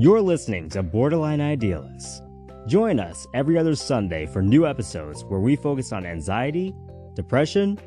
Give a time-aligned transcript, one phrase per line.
[0.00, 2.22] You're listening to Borderline Idealists.
[2.68, 6.72] Join us every other Sunday for new episodes where we focus on anxiety,
[7.16, 7.80] depression,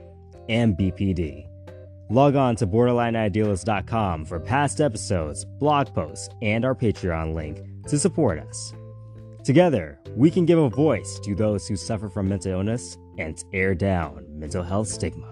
[0.50, 1.48] and BPD.
[2.10, 8.40] Log on to borderlineidealist.com for past episodes, blog posts, and our Patreon link to support
[8.40, 8.74] us.
[9.46, 13.74] Together, we can give a voice to those who suffer from mental illness and tear
[13.74, 15.30] down mental health stigma.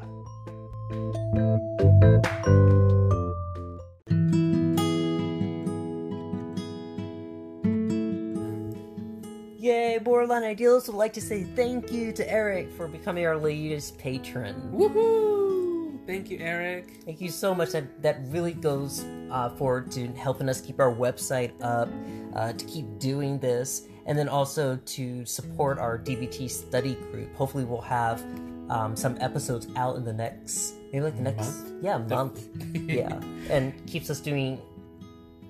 [10.20, 14.70] Borderline Idealists would like to say thank you to Eric for becoming our latest patron.
[14.74, 15.98] Woohoo!
[16.06, 17.04] Thank you, Eric.
[17.06, 17.70] Thank you so much.
[17.70, 21.88] That that really goes uh, forward to helping us keep our website up,
[22.36, 27.34] uh, to keep doing this, and then also to support our DBT study group.
[27.34, 28.22] Hopefully, we'll have
[28.70, 31.74] um, some episodes out in the next maybe like the next Month?
[31.82, 32.50] yeah month
[32.90, 34.60] yeah, and keeps us doing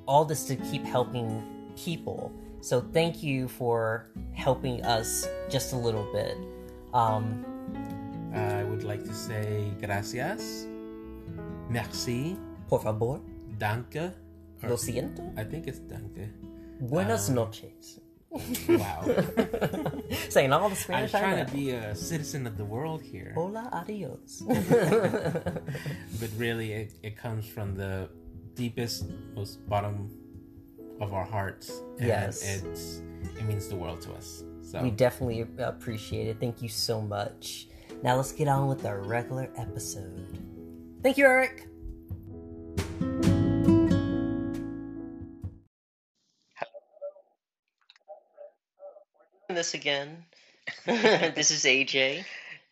[0.06, 1.44] all this to keep helping
[1.76, 2.32] people.
[2.62, 6.38] So thank you for helping us just a little bit.
[6.94, 7.46] Um,
[8.34, 10.68] I would like to say gracias,
[11.70, 12.36] merci,
[12.68, 13.22] por favor,
[13.58, 14.14] danke.
[14.64, 16.30] or- lo siento, I think it's danke.
[16.82, 18.00] buenas Um, noches.
[18.68, 19.02] Wow.
[20.30, 21.14] Saying all the Spanish.
[21.16, 23.32] I'm trying to be a citizen of the world here.
[23.34, 24.44] Hola, adios.
[26.20, 28.08] But really, it, it comes from the
[28.54, 30.12] deepest, most bottom
[31.00, 31.82] of our hearts.
[32.00, 32.44] And Yes.
[32.44, 33.02] It's,
[33.38, 34.44] it means the world to us.
[34.62, 36.40] So, we definitely appreciate it.
[36.40, 37.68] Thank you so much.
[38.04, 40.28] Now let's get on with our regular episode.
[41.02, 41.66] Thank you, Eric.
[46.56, 46.72] Hello.
[49.50, 50.24] This again.
[50.86, 52.26] this is AJ.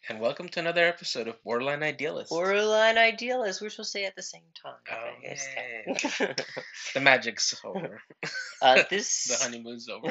[0.09, 2.29] And welcome to another episode of Borderline Idealist.
[2.29, 3.61] Borderline idealist.
[3.61, 4.75] We're supposed to say it at the same time.
[4.89, 6.33] Oh,
[6.93, 8.01] the magic's over.
[8.61, 10.09] uh, this the honeymoon's over.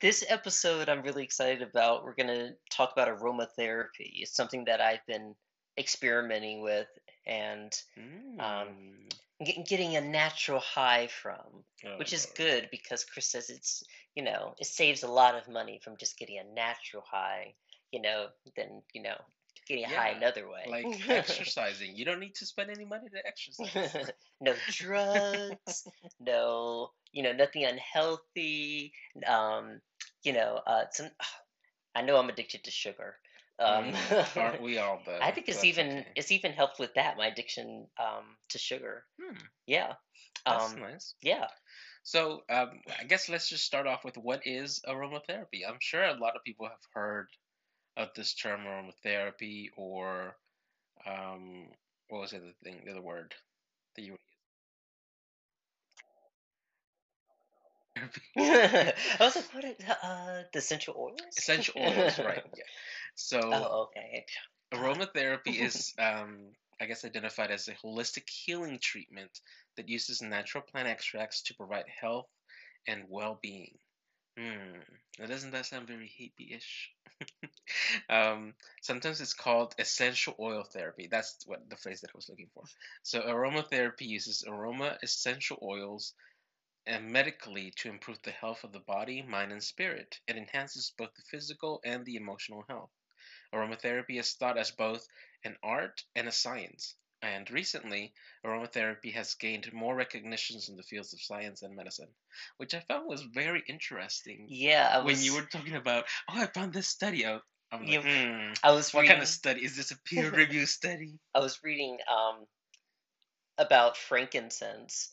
[0.00, 2.04] this episode I'm really excited about.
[2.04, 4.20] We're going to talk about aromatherapy.
[4.20, 5.34] It's something that I've been
[5.76, 6.86] experimenting with
[7.26, 9.10] and Mm.
[9.44, 13.82] get, getting a natural high from, Oh, which is good because Chris says it's,
[14.14, 17.54] you know, it saves a lot of money from just getting a natural high,
[17.94, 18.32] you know,
[18.64, 19.20] than, you know,
[19.68, 20.66] getting high another way.
[20.70, 21.96] Like exercising.
[21.96, 24.10] You don't need to spend any money to exercise.
[24.40, 25.88] no drugs,
[26.20, 28.94] no, you know, nothing unhealthy.
[29.26, 29.82] Um,
[30.24, 31.10] you know, uh, some.
[31.94, 33.20] I know I'm addicted to sugar.
[33.60, 35.18] Um, Mm, Aren't we all though?
[35.20, 36.08] I think it's That's even okay.
[36.16, 39.06] it's even helped with that my addiction um, to sugar.
[39.20, 39.94] Hmm, Yeah,
[40.48, 41.14] that's um, nice.
[41.22, 41.48] yeah.
[42.02, 45.62] So um, I guess let's just start off with what is aromatherapy.
[45.68, 47.28] I'm sure a lot of people have heard
[47.96, 50.36] of this term aromatherapy or
[51.06, 51.66] um,
[52.08, 53.34] what was it the thing the other word
[53.96, 54.16] that you
[58.36, 59.64] I was like, what?
[59.64, 61.20] Is, uh, the essential oils.
[61.38, 62.42] essential oils, right?
[62.56, 62.64] Yeah.
[63.14, 64.24] So Oh, okay.
[64.74, 66.38] aromatherapy is, um,
[66.80, 69.40] I guess, identified as a holistic healing treatment
[69.76, 72.26] that uses natural plant extracts to provide health
[72.86, 73.78] and well-being.
[74.36, 74.80] Hmm.
[75.18, 76.90] Now, doesn't that sound very hippie-ish?
[78.08, 81.08] Um, sometimes it's called essential oil therapy.
[81.10, 82.64] That's what the phrase that I was looking for.
[83.02, 86.14] So aromatherapy uses aroma essential oils
[86.86, 90.20] and medically to improve the health of the body, mind, and spirit.
[90.28, 92.90] It enhances both the physical and the emotional health.
[93.54, 95.06] Aromatherapy is thought as both
[95.44, 96.94] an art and a science.
[97.22, 98.12] And recently,
[98.44, 102.08] aromatherapy has gained more recognitions in the fields of science and medicine,
[102.58, 104.46] which I found was very interesting.
[104.48, 107.42] Yeah, I when you were talking about, oh, I found this study out.
[107.72, 109.14] I'm like, You- hmm, I was what reading.
[109.14, 109.64] kind of study?
[109.64, 111.18] Is this a peer review study?
[111.34, 112.46] I was reading um
[113.58, 115.10] about frankincense.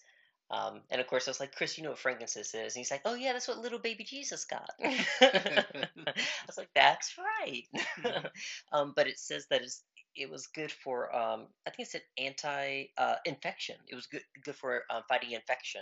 [0.50, 2.75] Um, and of course, I was like, Chris, you know what frankincense is?
[2.75, 4.69] And he's like, Oh, yeah, that's what little baby Jesus got.
[4.83, 5.66] I
[6.47, 7.63] was like, That's right.
[8.73, 9.81] um, but it says that it's,
[10.16, 13.75] it was good for, um, I think it said anti uh, infection.
[13.88, 15.81] It was good, good for um, fighting infection.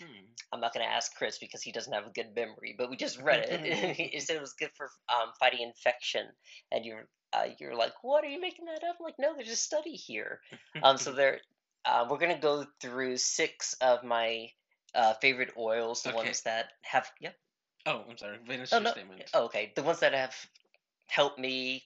[0.00, 0.26] Hmm.
[0.52, 2.96] I'm not going to ask Chris because he doesn't have a good memory, but we
[2.96, 3.60] just read it.
[4.14, 6.26] it said it was good for um, fighting infection.
[6.72, 8.24] And you're, uh, you're like, What?
[8.24, 8.96] Are you making that up?
[8.98, 10.40] I'm like, No, there's a study here.
[10.82, 11.40] Um, so there,
[11.84, 14.48] uh, we're gonna go through six of my
[14.94, 16.16] uh, favorite oils, the Okay.
[16.16, 17.10] ones that have.
[17.20, 17.34] Yep.
[17.86, 18.38] oh, I'm sorry.
[18.46, 18.90] Finish Oh your no.
[18.90, 19.22] statement.
[19.34, 19.72] Oh, okay.
[19.74, 20.34] The ones that have
[21.06, 21.84] helped me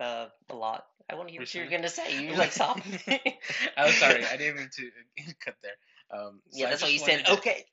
[0.00, 0.84] uh, a lot.
[1.10, 2.22] I want to hear what you're gonna say.
[2.22, 2.80] You like stop.
[3.76, 5.76] I'm sorry, I didn't mean to cut there.
[6.10, 7.64] Um, so yeah, that's why you said to- okay.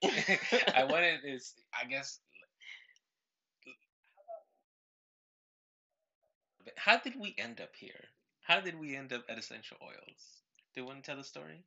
[0.75, 2.19] I wanted is, I guess.
[6.77, 8.09] How did we end up here?
[8.41, 10.43] How did we end up at essential oils?
[10.73, 11.63] Do you want to tell the story?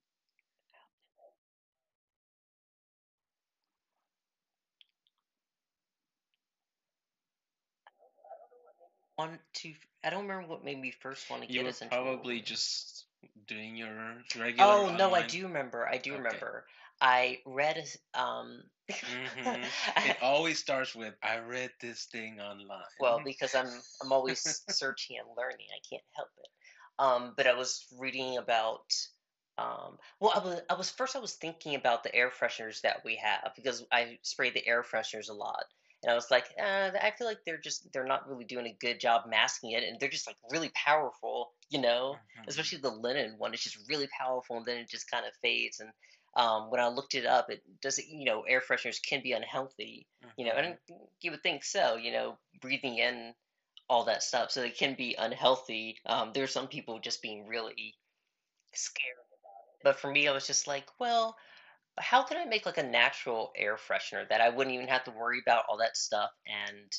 [9.19, 9.75] Want to.
[10.05, 13.07] I don't remember what made me first want to You get were essential probably just
[13.47, 15.87] doing your regular Oh no, I do remember.
[15.89, 16.15] I do Okay.
[16.15, 16.67] remember.
[17.01, 17.85] I read
[18.15, 18.71] um.
[19.05, 19.67] hmm
[20.03, 22.85] It always starts with I read this thing online.
[22.99, 25.67] well, because I'm I'm always searching and learning.
[25.75, 26.49] I can't help it.
[26.99, 28.93] Um, but I was reading about.
[29.57, 33.05] Um, well, I was I was first I was thinking about the air fresheners that
[33.05, 35.65] we have because I spray the air fresheners a lot,
[36.05, 38.77] and I was like, uh, I feel like they're just they're not really doing a
[38.81, 42.21] good job masking it, and they're just like really powerful, you know.
[42.37, 42.49] Mhm.
[42.49, 43.55] especially the linen one.
[43.55, 45.81] It's just really powerful, and then it just kind of fades.
[45.81, 45.91] And
[46.37, 48.07] um, when I looked it up, it does it.
[48.07, 50.07] You know, air fresheners can be unhealthy.
[50.37, 50.79] You know, and
[51.23, 51.97] you would think so.
[51.97, 53.35] You know, breathing in
[53.89, 55.99] all that stuff, so they can be unhealthy.
[56.07, 57.95] Um, there's some people just being really
[58.75, 59.81] scared about it.
[59.85, 61.37] But for me, I was just like, well,
[61.99, 65.11] how can I make like a natural air freshener that I wouldn't even have to
[65.11, 66.93] worry about all that stuff and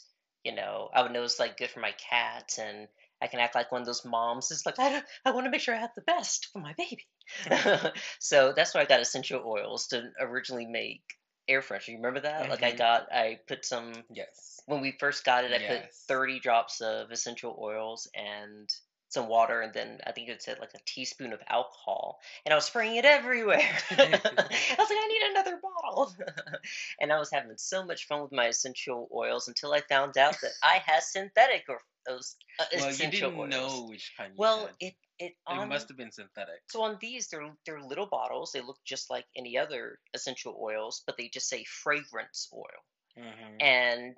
[0.43, 2.87] you know I would know it's like good for my cats and
[3.21, 5.61] I can act like one of those moms is like I I want to make
[5.61, 7.07] sure I have the best for my baby.
[8.19, 11.03] so that's why I got essential oils to originally make
[11.47, 11.89] air freshener.
[11.89, 12.49] You remember that?
[12.49, 12.75] Like I Mhm.
[12.75, 14.65] got I put some Yes.
[14.65, 18.69] when we first got it, I put 30 drops of essential oils and
[19.15, 22.57] some water, and then I think it said like a teaspoon of alcohol, and I
[22.57, 23.79] was spraying it everywhere.
[23.91, 26.13] I was like, I need another bottle,
[27.01, 30.41] and I was having so much fun with my essential oils until I found out
[30.41, 33.49] that I had synthetic or those uh, Well, you essential didn't oils.
[33.49, 34.77] know which kind you well, had.
[34.79, 36.61] it it It must have been synthetic.
[36.67, 38.51] so on these they're they're little bottles.
[38.51, 42.83] They look just like any other essential oils, but they just say fragrance oil.
[43.17, 44.15] hmm And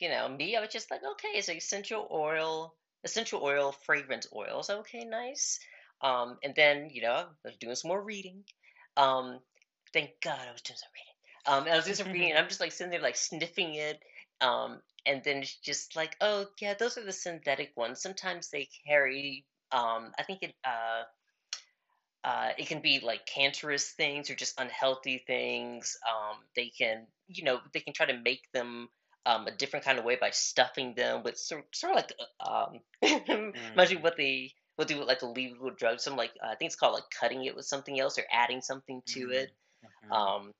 [0.00, 4.70] you know, me, I was just like, okay, it's essential oil, essential oil, fragrance oils.
[4.70, 5.60] Okay, nice.
[6.00, 8.44] Um, and then, you know, I was doing some more reading.
[8.96, 9.40] Um,
[9.92, 11.08] thank God I was doing some reading.
[11.46, 14.00] Um, I was doing some reading, and I'm just like sitting there, like sniffing it.
[14.40, 18.00] Um, and then it's just like, oh, yeah, those are the synthetic ones.
[18.00, 21.02] Sometimes they carry, um, I think it, uh,
[22.24, 25.96] uh, it can be like cancerous things or just unhealthy things.
[26.08, 28.88] Um, they can, you know, they can try to make them
[29.26, 32.80] um, a different kind of way by stuffing them with sort, sort of like, um,
[33.76, 34.02] imagine Mm.
[34.02, 36.00] what they will do with like a legal drug.
[36.00, 38.60] Some like, uh, I think it's called like cutting it with something else or adding
[38.62, 39.50] something to it.
[39.82, 40.14] Mhm.
[40.14, 40.52] Um,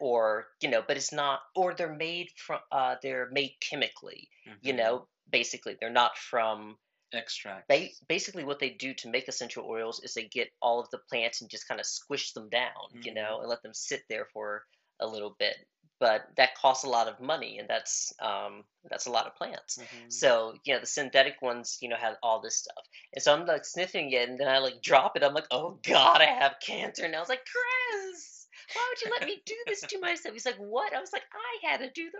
[0.00, 4.28] or, you know, but it's not, or they're made from, uh, they're made chemically,
[4.62, 4.74] you Mhm.
[4.74, 5.76] know, basically.
[5.80, 6.78] They're not from,
[7.12, 7.68] extract.
[7.68, 10.98] ba- basically what they do to make essential oils is they get all of the
[11.10, 12.72] plants and just kind of squish them down,
[13.02, 13.14] you Mhm.
[13.14, 14.64] know, and let them sit there for
[15.00, 15.56] a little bit.
[16.00, 19.78] But that costs a lot of money, and that's um, that's a lot of plants.
[19.78, 20.12] Mhm.
[20.12, 23.46] So you know the synthetic ones, you know, have all this stuff, and so I'm
[23.46, 25.22] like sniffing it, and then I like drop it.
[25.22, 29.10] I'm like, oh god, I have cancer, and I was like, Chris, why would you
[29.18, 30.32] let me do this to myself?
[30.32, 30.94] He's like, what?
[30.94, 32.18] I was like, I had to do the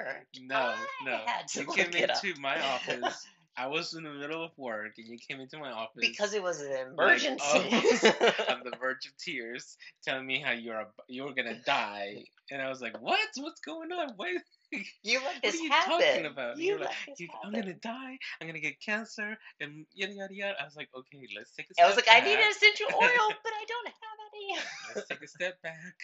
[0.00, 0.28] research.
[0.40, 1.20] No, I no.
[1.26, 3.26] had to You came into my office.
[3.56, 6.42] I was in the middle of work, and you came into my office because it
[6.42, 7.42] was an emergency.
[7.42, 7.68] oh,
[8.48, 12.62] on the verge of tears, telling me how you're a, you were gonna die, and
[12.62, 13.28] I was like, "What?
[13.36, 14.10] What's going on?
[14.16, 14.28] What?
[15.02, 15.84] You let What are you happen.
[15.84, 17.54] talking about?" You You're let like, this "I'm happen.
[17.54, 18.18] gonna die.
[18.40, 21.74] I'm gonna get cancer, and yada yada yada." I was like, "Okay, let's take a
[21.74, 24.58] step I was like, I need an essential oil, but I don't have any.
[24.88, 25.96] let's take a step back."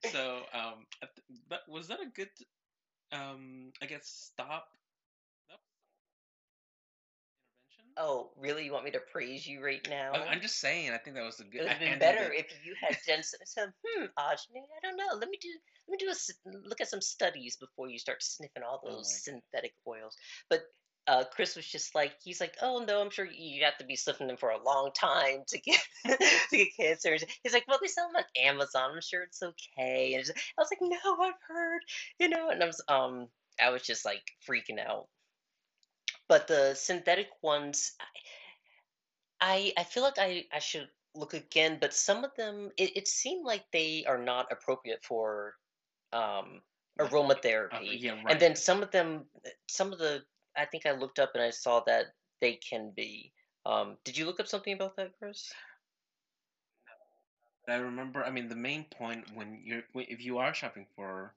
[0.00, 0.86] so, um,
[1.48, 2.30] but was that a good,
[3.12, 4.68] um, I guess stop?
[7.96, 8.64] Oh, really?
[8.64, 10.12] You want me to praise you right now?
[10.12, 10.90] I'm just saying.
[10.90, 11.60] I think that was a good.
[11.60, 13.40] it would have been better if you had done some.
[13.44, 15.16] some hmm, Ajni, I don't know.
[15.18, 15.48] Let me do.
[15.88, 19.06] Let me do a look at some studies before you start sniffing all Oh those
[19.06, 20.16] my synthetic oils.
[20.50, 20.62] But
[21.06, 23.96] uh, Chris was just like, he's like, oh no, I'm sure you have to be
[23.96, 27.16] sniffing them for a long time to get to get cancer.
[27.42, 28.90] He's like, well, they sell them on Amazon.
[28.94, 30.14] I'm sure it's okay.
[30.14, 31.80] And I was like, no, I've heard,
[32.18, 32.50] you know.
[32.50, 33.28] And I was um,
[33.60, 35.06] I was just like freaking out.
[36.28, 37.92] But the synthetic ones,
[39.40, 43.08] I I feel like I I should look again, but some of them it, it
[43.08, 45.54] seemed like they are not appropriate for
[46.12, 46.62] um
[46.98, 47.72] aromatherapy.
[47.72, 48.30] uh, yeah, right.
[48.30, 49.26] And then some of them
[49.68, 50.24] some of the
[50.56, 52.06] I think I looked up and I saw that
[52.40, 53.32] they can be.
[53.66, 55.52] Um did you look up something about that, Chris?
[57.68, 58.24] I remember.
[58.24, 61.34] I mean, the main point when you're if you are shopping for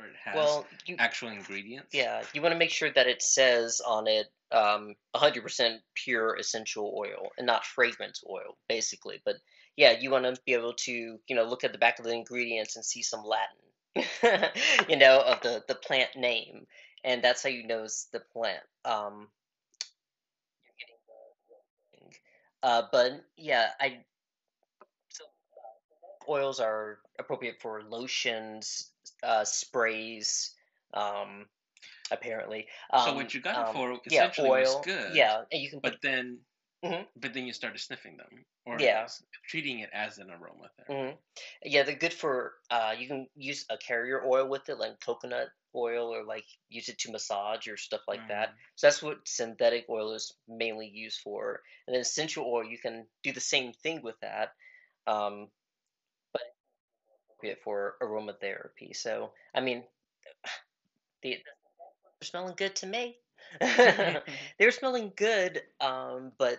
[0.00, 1.94] sure it has Well, you actual ingredients.
[1.94, 6.92] yeah, you want to make sure that it says on it um 100% pure essential
[6.96, 9.20] oil and not fragrance oil basically.
[9.24, 9.36] But
[9.76, 12.12] yeah, you want to be able to, you know, look at the back of the
[12.12, 14.50] ingredients and see some Latin,
[14.88, 16.66] you know, of the the plant name,
[17.04, 18.62] and that's how you know it's the plant.
[18.84, 19.28] Um,
[20.64, 21.14] you're getting the
[21.48, 22.12] real thing.
[22.62, 24.09] Uh, but yeah, I so
[26.30, 28.90] oils are appropriate for lotions,
[29.22, 30.54] uh, sprays,
[30.94, 31.46] um,
[32.10, 32.66] apparently.
[32.96, 34.82] So Um, what you got um, for yeah, essentially was oil.
[34.84, 36.38] good, Yeah, and you can put but then
[36.84, 37.06] Mhm.
[37.16, 39.06] but then you started sniffing them or yeah.
[39.48, 41.12] treating it as an aromatherapy.
[41.12, 41.16] hmm
[41.62, 45.48] Yeah, they're good for uh you can use a carrier oil with it, like coconut
[45.74, 48.48] oil, or like use it to massage or stuff like that.
[48.50, 48.54] Mm.
[48.76, 51.62] So that's what synthetic oil is mainly used for.
[51.86, 54.54] And then essential oil, you can do the same thing with that,
[55.06, 55.48] um,
[57.40, 58.94] appropriate for aromatherapy.
[58.94, 59.84] So I mean,
[61.22, 61.38] the
[62.20, 63.18] they're smelling good to me.
[63.60, 66.58] they were smelling good, um, but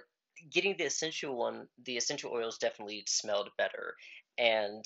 [0.51, 3.95] getting the essential one, the essential oils definitely smelled better.
[4.38, 4.85] And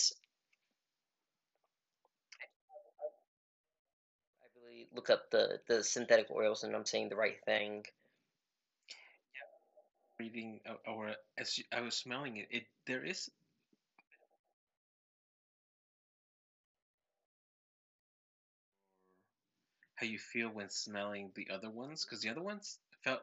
[4.41, 7.85] I really look up the the synthetic oils, and I'm saying the right thing.
[10.17, 13.29] Breathing o- or as you- I was smelling it, it there is
[19.95, 23.21] how you feel when smelling the other ones because the other ones felt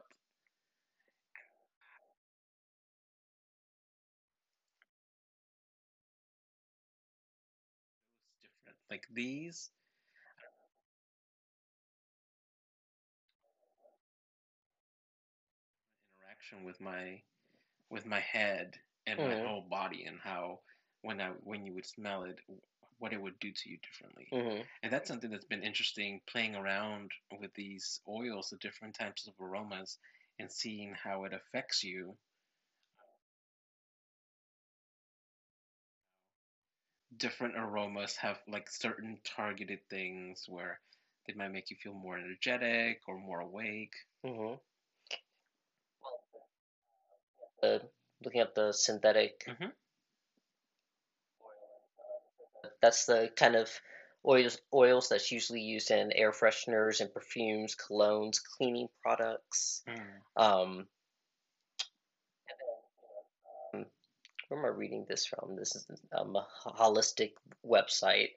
[8.41, 8.77] different.
[8.89, 9.71] Like these
[16.19, 17.21] interaction with my
[17.89, 18.75] with my head
[19.05, 20.59] and my hmm whole body and how
[21.01, 22.39] when I when you would smell it
[22.99, 24.27] what it would do to you differently.
[24.31, 29.27] hmm And that's something that's been interesting playing around with these oils, the different types
[29.27, 29.97] of aromas
[30.39, 32.17] and seeing how it affects you.
[37.17, 40.79] Different aromas have like certain targeted things where
[41.25, 43.93] they might make you feel more energetic or more awake.
[44.23, 44.55] hmm
[47.63, 47.79] Uh,
[48.23, 49.69] looking at the synthetic, hmm
[52.83, 53.69] that's the kind of
[54.27, 59.83] oils oils that's usually used in air fresheners and perfumes, colognes, cleaning products.
[59.87, 60.43] Mm.
[60.43, 60.87] Um,
[63.73, 63.85] um,
[64.49, 65.55] where am I reading this from?
[65.55, 65.87] This is
[66.17, 67.31] um, a holistic
[67.65, 68.31] website.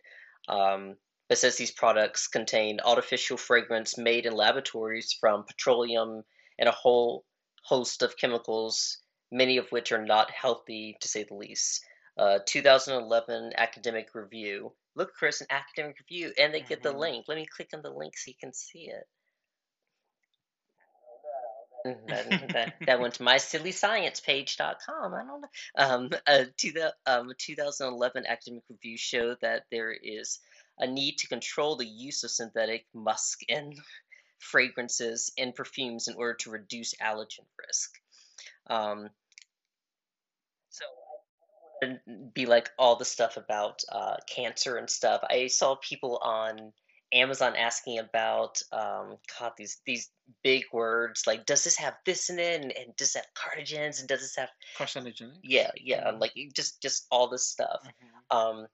[0.48, 0.94] Um,
[1.28, 6.22] it says these products contain artificial fragrance made in laboratories from petroleum
[6.60, 7.24] and a whole
[7.64, 8.98] host of chemicals,
[9.32, 11.84] many of which are not healthy to say the least.
[12.16, 14.72] Uh, 2011 academic review.
[14.94, 17.26] Look, Chris, an academic review, and they get the hmm link.
[17.28, 19.06] Let me click on the link so you can see it.
[22.08, 25.14] That, that, that went to mysillysciencepage.com.
[25.14, 25.48] I don't know.
[25.76, 30.40] Um, a, to the, um, 2011 academic review showed that there is
[30.78, 33.78] a need to control the use of synthetic musk and
[34.38, 37.92] fragrances in perfumes in order to reduce allergen risk.
[38.68, 39.10] Um,
[40.70, 40.84] so
[41.82, 42.00] and
[42.34, 45.20] be like all the stuff about uh, cancer and stuff.
[45.28, 46.72] I saw people on
[47.12, 50.10] Amazon asking about um, God these these
[50.42, 54.00] big words like does this have this in it and, and does it have carcinogens
[54.00, 55.38] and does this have Carcinogenic.
[55.44, 56.20] yeah yeah Mhm.
[56.20, 57.80] like just just all this stuff.
[57.84, 58.36] Mhm.
[58.36, 58.66] Um,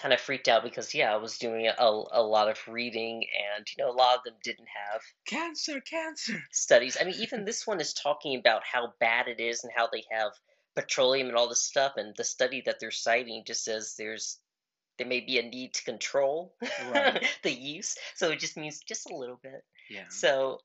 [0.00, 3.26] kind of freaked out because yeah I was doing a, a lot of reading
[3.56, 6.42] and you know a lot of them didn't have Cancer, cancer.
[6.52, 6.96] studies.
[7.00, 10.04] I mean, even this one is talking about how bad it is and how they
[10.10, 10.32] have
[10.74, 11.92] petroleum and all this stuff.
[11.96, 14.40] And the study that they're citing just says there's
[14.98, 16.54] there may be a need to control
[16.92, 17.26] Right.
[17.42, 17.96] the use.
[18.14, 19.62] So it just means just a little bit.
[19.90, 20.04] Yeah.
[20.10, 20.60] So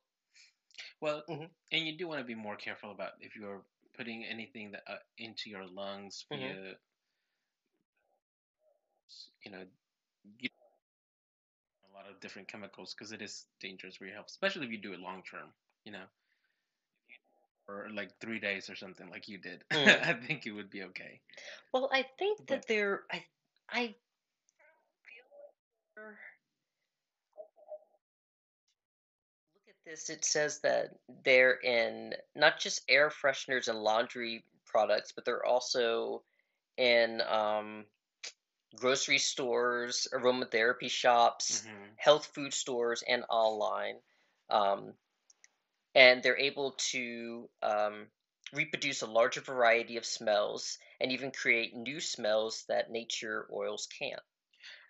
[1.01, 1.49] Well, Mhm.
[1.71, 4.99] and you do want to be more careful about if you're putting anything that uh,
[5.17, 6.39] into your lungs Mhm.
[6.39, 6.75] via,
[9.43, 9.63] you know,
[10.39, 10.49] you,
[11.91, 14.77] a lot of different chemicals because it is dangerous for your health, especially if you
[14.77, 15.47] do it long term.
[15.85, 16.03] You know,
[17.67, 19.63] or like three days or something like you did.
[19.71, 20.05] Mm.
[20.07, 21.21] I think it would be okay.
[21.73, 23.23] well, I think that But- they're I
[23.69, 23.81] I
[25.05, 25.25] feel
[25.97, 26.15] like
[29.55, 30.09] look at this.
[30.09, 30.91] It says that
[31.23, 36.23] they're in not just air fresheners and laundry products, but they're also
[36.77, 37.85] in um,
[38.75, 44.01] grocery stores, aromatherapy shops, hmm health food stores, and online.
[44.49, 44.95] Um,
[45.95, 48.11] and they're able to um,
[48.53, 54.21] reproduce a larger variety of smells and even create new smells that nature oils can't.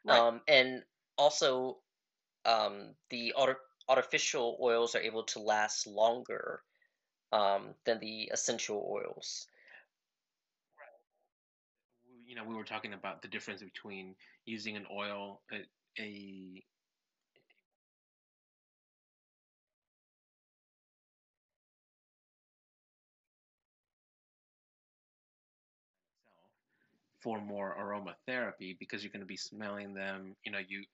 [0.04, 0.26] Right.
[0.26, 0.84] Um, and
[1.18, 1.84] also,
[2.46, 3.60] um, the arti-
[3.90, 6.64] artificial oils are able to last longer
[7.32, 9.48] um, than the essential oils
[12.32, 15.66] you know, we were talking about the difference between using an oil, a,
[16.02, 16.64] a
[27.22, 30.34] for more aromatherapy because you're going to be smelling them.
[30.46, 30.86] You know, you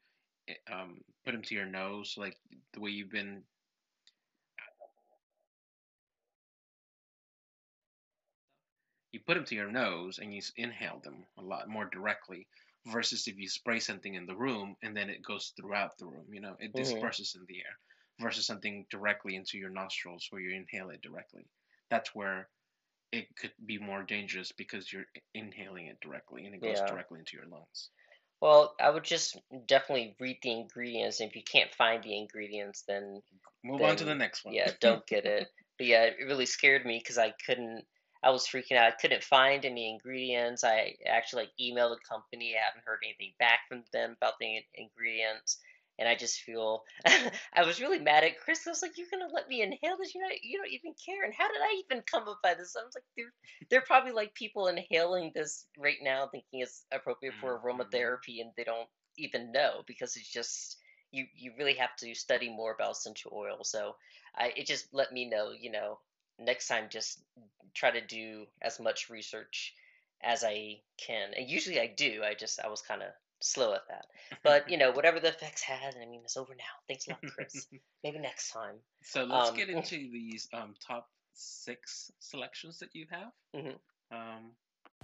[0.49, 2.35] eh, um, put them to your nose, like
[2.73, 3.43] the way you've been
[9.17, 12.47] You put them to your nose and you inhale them a lot more directly
[12.85, 16.31] versus if you spray something in the room and then it goes throughout the room.
[16.31, 17.09] You know, it Mhm.
[17.09, 17.79] disperses in the air
[18.19, 21.49] versus something directly into your nostrils where you inhale it directly.
[21.89, 22.51] That's where
[23.11, 26.83] it could be more dangerous because you're inhaling it directly and it goes Yeah.
[26.83, 27.89] directly into your lungs.
[28.41, 31.19] Well, I would just definitely read the ingredients.
[31.19, 33.21] And if you can't find the ingredients, then
[33.63, 34.55] Move on to the next one.
[34.55, 35.49] yeah, don't get it.
[35.77, 37.87] But yeah, it really scared me because I couldn't.
[38.27, 38.87] I was freaking out.
[38.93, 40.63] I couldn't find any ingredients.
[40.63, 42.55] I actually like emailed the company.
[42.55, 45.59] I haven't heard anything back from them about the ingredients,
[45.99, 48.67] and I just feel I was really mad at Chris.
[48.67, 50.13] I was like, "You're gonna let me inhale this?
[50.15, 52.75] You know, you don't even care." And how did I even come up by this?
[52.79, 53.33] I was like, "They're
[53.69, 57.61] they're probably like people inhaling this right now, thinking it's appropriate for Mhm.
[57.61, 60.77] aromatherapy, and they don't even know because it's just."
[61.13, 63.63] You, you really have to study more about essential oil.
[63.63, 63.95] So
[64.35, 65.99] I, it just let me know, you know,
[66.39, 67.21] next time just
[67.73, 69.73] try to do as much research
[70.23, 71.33] as I can.
[71.35, 72.21] And usually I do.
[72.23, 74.05] I just I was kind of slow at that.
[74.43, 76.73] But you know, whatever the effects had, I mean, it's over now.
[76.87, 77.67] Thanks a lot, Chris.
[78.03, 78.75] Maybe next time.
[79.03, 83.31] so let's Um, get into these um, top six selections that you have.
[83.55, 83.75] Mhm.
[84.11, 84.51] Um,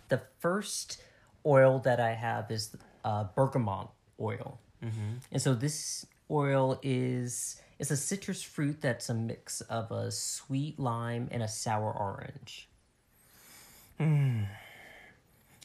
[0.10, 1.02] The first
[1.46, 2.76] oil that I have is
[3.06, 4.60] uh, bergamot oil.
[4.84, 5.18] Mm-hmm.
[5.32, 10.80] And so this oil is it's a citrus fruit that's a mix of a sweet
[10.80, 12.70] lime and a sour orange.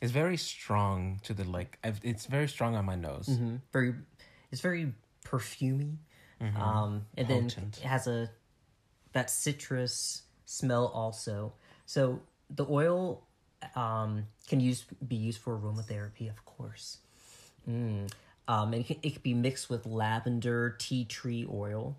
[0.00, 1.78] It's very strong to the like.
[1.82, 3.26] I've, it's very strong on my nose.
[3.26, 3.94] hmm Very,
[4.52, 4.92] it's very
[5.24, 5.96] perfumey.
[6.40, 7.54] Um, and Potent.
[7.72, 8.30] then it has a
[9.12, 11.52] that citrus smell also.
[11.86, 13.24] So the oil
[13.74, 16.98] um, can use be used for aromatherapy, of course.
[17.68, 18.10] Mm.
[18.48, 21.96] Um, and it can, it can be mixed with lavender, tea tree oil.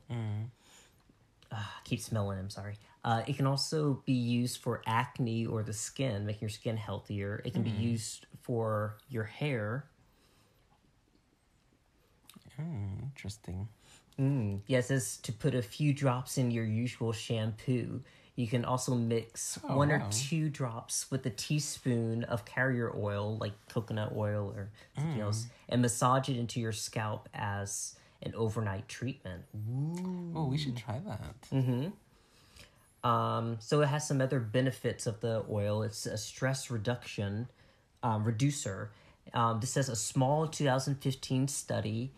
[1.52, 2.40] Ah, I keep smelling.
[2.40, 2.76] I'm sorry.
[3.04, 7.42] Uh, it can also be used for acne or the skin, making your skin healthier.
[7.46, 9.86] It can be used for your hair.
[12.60, 13.68] Mm, interesting.
[14.20, 18.02] Mm, yeah, it says to put a few drops in your usual shampoo.
[18.40, 23.36] You can also mix Oh, one or two drops with a teaspoon of carrier oil,
[23.36, 28.88] like coconut oil or something else, and massage it into your scalp as an overnight
[28.88, 29.44] treatment.
[30.34, 31.42] Oh, we should try that.
[31.54, 33.08] Mm-hmm.
[33.10, 35.84] Um, so it has some other benefits of the oil.
[35.84, 37.50] It's a stress reduction
[38.04, 38.92] um, reducer.
[39.34, 42.14] Um, this says a small 2015 study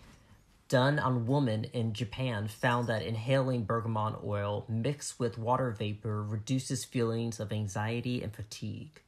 [0.72, 6.86] done on women in Japan found that inhaling bergamot oil mixed with water vapor reduces
[6.86, 9.02] feelings of anxiety and fatigue.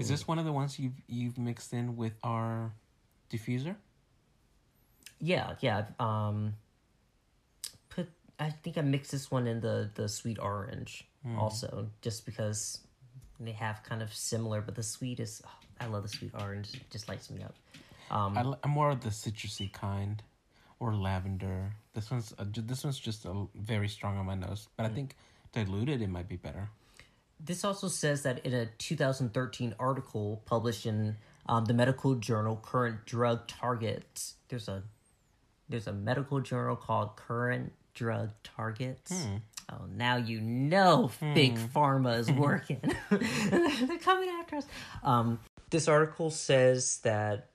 [0.00, 2.72] Is this one of the ones you've you've mixed in with our
[3.30, 3.76] diffuser?
[5.20, 5.84] Yeah, yeah.
[6.00, 6.54] Um,
[7.90, 8.08] put
[8.40, 11.04] I think I mixed this one in the the sweet orange
[11.36, 12.80] also, just because
[13.38, 16.74] they have kind of similar, but the sweet is oh, I love the sweet orange.
[16.74, 17.54] It just lights me up.
[18.10, 20.22] Um, I, I'm more of the citrusy kind,
[20.80, 21.72] or lavender.
[21.94, 25.16] This one's uh, this one's just a, very strong on my nose, but I think
[25.52, 26.68] diluted it might be better.
[27.40, 31.16] This also says that in a 2013 article published in
[31.48, 34.82] um, the medical journal Current Drug Targets, there's a
[35.68, 39.26] there's a medical journal called Current Drug Targets.
[39.70, 42.80] Oh, now you know big pharma is working.
[43.10, 44.66] They're coming after us.
[45.02, 47.50] Um, this article says that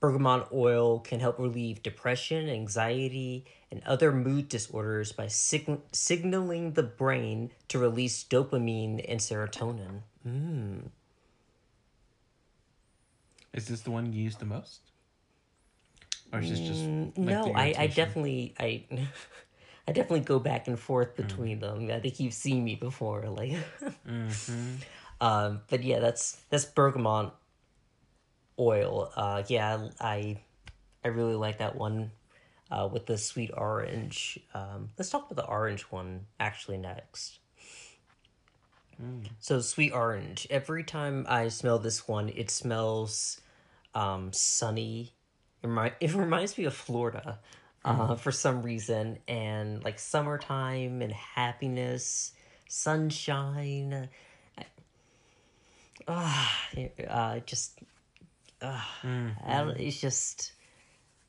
[0.00, 6.82] bergamot oil can help relieve depression, anxiety, and other mood disorders by sign- signaling the
[6.82, 10.00] brain to release dopamine and serotonin.
[10.26, 10.88] Mm.
[13.52, 14.80] Is this the one you use the most?
[16.32, 18.84] Or is this just Mm, like, no, I, I definitely I
[19.88, 21.90] I definitely go back and forth between them.
[21.90, 23.56] I think you've seen me before, like
[24.06, 24.76] Mhm.
[25.20, 27.32] um but yeah, that's that's bergamot
[28.60, 29.12] oil.
[29.16, 30.38] Uh yeah, I
[31.04, 32.12] I really like that one
[32.70, 34.38] uh with the sweet orange.
[34.54, 37.40] Um let's talk about the orange one actually next.
[39.38, 40.46] So sweet orange.
[40.50, 43.40] Every time I smell this one, it smells
[43.94, 45.14] um sunny.
[45.62, 47.38] It, remi- it reminds me of Florida
[47.84, 52.32] uh, for some reason, and like summertime and happiness,
[52.68, 54.08] sunshine.
[56.08, 56.68] Ah,
[57.08, 57.78] uh, just
[58.62, 58.84] I
[59.46, 60.52] don't, it's just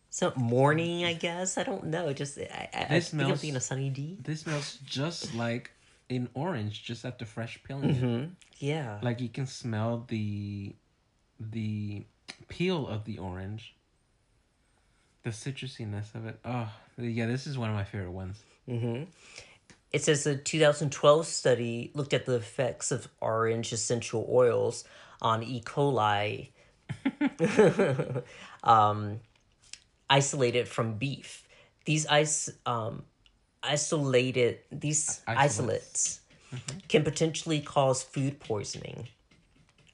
[0.09, 1.05] some morning.
[1.05, 2.11] I guess I don't know.
[2.13, 4.17] Just I, I, I think I'm smells- thinking of Sunny D.
[4.21, 5.71] This smells just like
[6.09, 7.95] in orange just after fresh peeling it.
[7.99, 8.25] hmm
[8.59, 8.99] Yeah.
[9.01, 10.75] Like you can smell the
[11.39, 12.03] the
[12.49, 13.75] peel of the orange.
[15.23, 16.39] The citrusiness of it.
[16.43, 16.67] Oh,
[16.97, 18.41] yeah, this is one of my favorite ones.
[18.67, 19.03] hmm
[19.91, 24.83] It says a 2012 study looked at the effects of orange essential oils
[25.21, 25.61] on E.
[25.61, 26.49] coli
[28.63, 29.19] um,
[30.09, 31.47] isolated from beef.
[31.85, 33.03] These ice um,
[33.63, 35.39] isolated these Isolates.
[35.39, 36.21] isolates
[36.87, 39.07] can potentially cause food poisoning.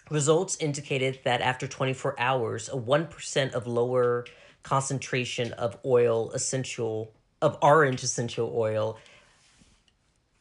[0.09, 4.25] Results indicated that after 24 hours, a 1% of lower
[4.63, 8.97] concentration of oil essential of orange essential oil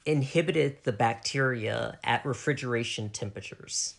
[0.06, 3.96] inhibited the bacteria at refrigeration temperatures.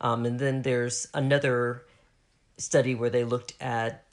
[0.00, 1.82] Um, and then there's another
[2.58, 4.04] study where they looked at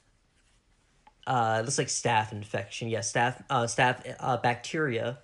[1.26, 2.88] uh, it looks like staph infection.
[2.88, 5.18] Yeah, staph uh, staph uh, bacteria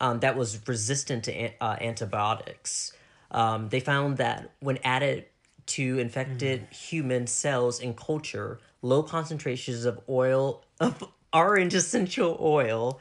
[0.00, 2.92] um, that was resistant to an- uh, antibiotics.
[3.30, 5.26] Um, they found that when added
[5.66, 13.00] to infected human cells in culture, low concentrations of oil of orange essential oil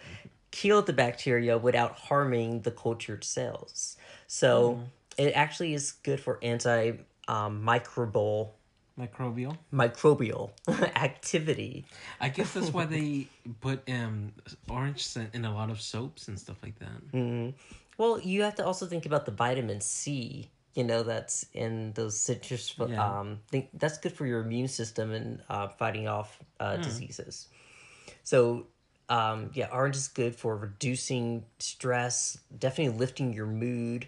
[0.51, 3.95] killed the bacteria without harming the cultured cells.
[4.27, 4.79] So
[5.17, 6.93] it actually is good for anti
[7.29, 7.63] um,
[8.99, 10.51] microbial Microbial.
[10.67, 11.85] microbial activity.
[12.19, 13.27] I guess that's why they
[13.61, 14.33] put um
[14.69, 17.53] orange scent in a lot of soaps and stuff like that.
[17.97, 20.49] Well, you have to also think about the vitamin C.
[20.75, 22.75] You know that's in those citrus.
[22.77, 23.03] Yeah.
[23.03, 27.47] Um, think that's good for your immune system and uh, fighting off uh, diseases.
[28.23, 28.67] So,
[29.09, 34.07] um, yeah, orange is good for reducing stress, definitely lifting your mood.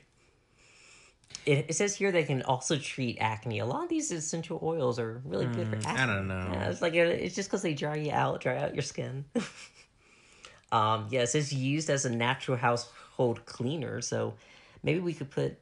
[1.46, 3.60] It, it says here they can also treat acne.
[3.60, 6.02] A lot of these essential oils are really good for acne.
[6.02, 6.50] I don't know.
[6.52, 9.26] Yeah, it's like it's just because they dry you out, dry out your skin.
[10.72, 14.02] um, yeah, it says used as a natural household cleaner.
[14.02, 14.36] So
[14.84, 15.58] maybe we could put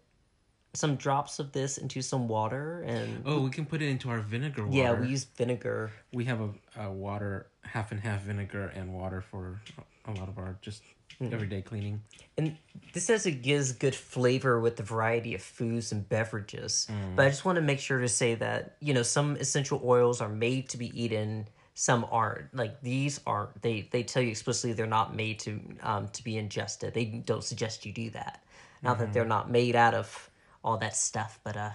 [0.73, 4.19] some drops of this into some water and Oh, we can put it into our
[4.19, 4.77] vinegar water.
[4.77, 5.91] yeah, we use vinegar.
[6.13, 6.49] we have a,
[6.83, 9.59] a water half and half vinegar and water for
[10.05, 10.83] a lot of our just
[11.19, 11.33] Hmm.
[11.33, 12.03] everyday cleaning.
[12.37, 12.57] And
[12.93, 16.87] this says it gives good flavor with the variety of foods and beverages.
[17.15, 20.21] But I just want to make sure to say that, you know, some essential oils
[20.21, 22.53] are made to be eaten, some aren't.
[22.55, 23.59] Like these aren't.
[23.63, 26.93] They they tell you explicitly they're not made to um to be ingested.
[26.93, 28.43] They don't suggest you do that.
[28.83, 30.29] Not that they're not made out of
[30.63, 31.71] all that stuff, but uh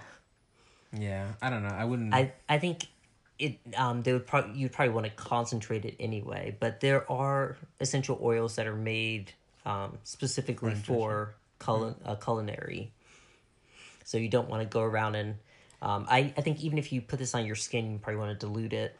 [0.97, 1.75] Yeah, I don't know.
[1.75, 2.13] I wouldn't.
[2.13, 2.87] I I think
[3.45, 6.55] it um they would probably you'd probably want to concentrate it anyway.
[6.59, 9.31] But there are essential oils that are made
[9.65, 12.91] um specifically for cul- uh, culinary.
[14.03, 15.35] So you don't want to go around and
[15.81, 18.39] um I I think even if you put this on your skin, you probably want
[18.39, 18.97] to dilute it.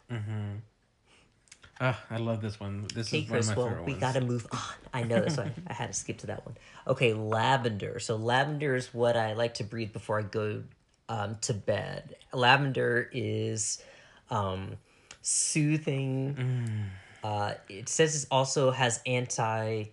[1.80, 2.86] Ah, I love this one.
[2.94, 3.48] This Okay, is one of Chris.
[3.48, 4.00] my Well, favorite we ones.
[4.00, 4.58] got to move on.
[4.92, 6.56] I know that's why I had to skip to that one.
[6.86, 7.98] Okay, lavender.
[7.98, 10.62] So lavender is what I like to breathe before I go
[11.08, 12.16] um, to bed.
[12.32, 13.82] Lavender is
[14.30, 14.76] um,
[15.22, 16.36] soothing.
[16.38, 16.88] Mm.
[17.22, 19.84] Uh, it says it also has anti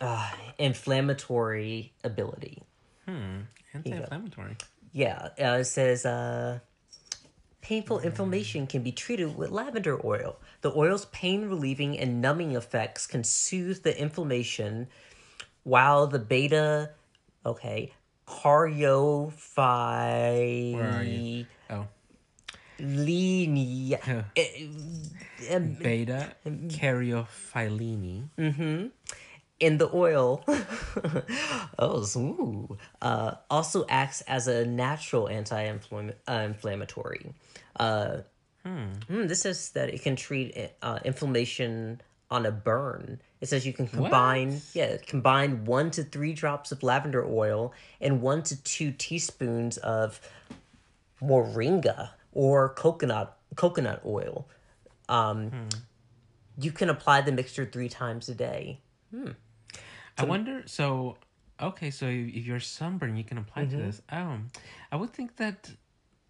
[0.00, 2.62] uh, inflammatory ability.
[3.06, 3.40] Hmm.
[3.72, 4.56] Anti-inflammatory.
[4.92, 6.60] Yeah, uh, it says uh,
[7.60, 10.36] painful inflammation can be treated with lavender oil.
[10.62, 14.88] The oil's pain relieving and numbing effects can soothe the inflammation,
[15.62, 16.90] while the beta,
[17.44, 17.92] okay,
[18.26, 20.74] caryophyllene.
[20.74, 21.46] Where are you?
[21.70, 21.86] Oh,
[24.36, 24.66] eh,
[25.80, 28.28] beta caryophyllene.
[29.60, 30.44] in the oil.
[31.78, 37.34] Oh ooh, uh, also acts as a natural anti-inflammatory.
[37.78, 38.22] Uh,
[38.64, 43.20] hmm, this says that it can treat uh, inflammation on a burn.
[43.42, 48.22] It says you can combine yeah combine one to three drops of lavender oil and
[48.22, 50.18] one to two teaspoons of
[51.20, 54.46] moringa or coconut coconut oil
[55.08, 55.52] um,
[56.58, 58.80] you can apply the mixture three times a day
[60.18, 60.62] I wonder.
[60.66, 61.16] So,
[61.60, 63.76] okay, so if you're sunburned, you can apply Mm-hmm.
[63.78, 64.02] to this.
[64.10, 64.48] Um,
[64.92, 65.70] I would think that,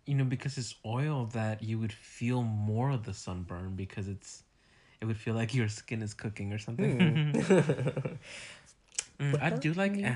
[0.07, 4.43] you know, because it's oil, that you would feel more of the sunburn because it's,
[5.01, 7.21] it would feel like your skin is cooking or something.
[9.21, 9.93] Mm, I do like.
[10.05, 10.15] Uh,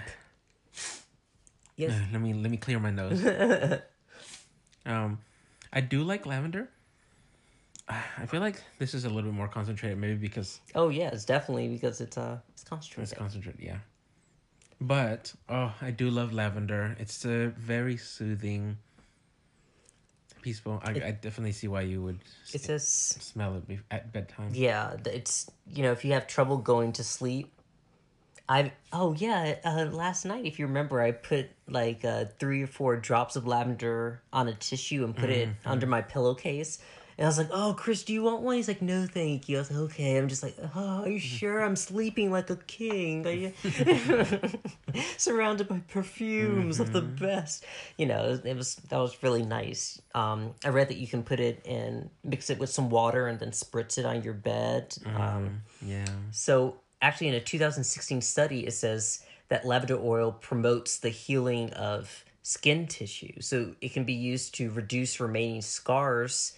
[1.77, 3.25] yes uh, let me let me clear my nose.
[4.87, 5.19] um,
[5.73, 6.69] I do like lavender.
[7.89, 11.25] I feel like this is a little bit more concentrated, maybe because Oh yeah, it's
[11.25, 13.19] definitely because it's uh it's It's concentrated.
[13.19, 13.79] concentrated, yeah.
[14.81, 16.97] But oh, I do love lavender.
[16.99, 18.79] It's a very soothing,
[20.41, 20.81] peaceful.
[20.85, 22.21] I, I definitely see why you would
[22.55, 24.51] It s- says smell it at bedtime.
[24.55, 27.53] yeah, it's you know if you have trouble going to sleep,
[28.51, 32.67] I oh yeah, uh, last night if you remember, I put like uh, three or
[32.67, 36.81] four drops of lavender on a tissue and put it under my pillowcase.
[37.17, 39.59] And I was like, "Oh, Chris, do you want one?" He's like, "No, thank you."
[39.59, 42.57] I was like, "Okay." I'm just like, "Oh, are you sure I'm sleeping like a
[42.57, 43.53] king?"
[45.17, 47.65] Surrounded by perfumes of the best.
[47.99, 50.03] You know, it was, that was really nice.
[50.15, 53.39] Um, I read that you can put it in, mix it with some water, and
[53.39, 54.97] then spritz it on your bed.
[55.15, 56.07] Um, Yeah.
[56.33, 62.25] so, actually, in a 2016 study, it says that lavender oil promotes the healing of
[62.43, 63.41] skin tissue.
[63.41, 66.53] So, it can be used to reduce remaining scars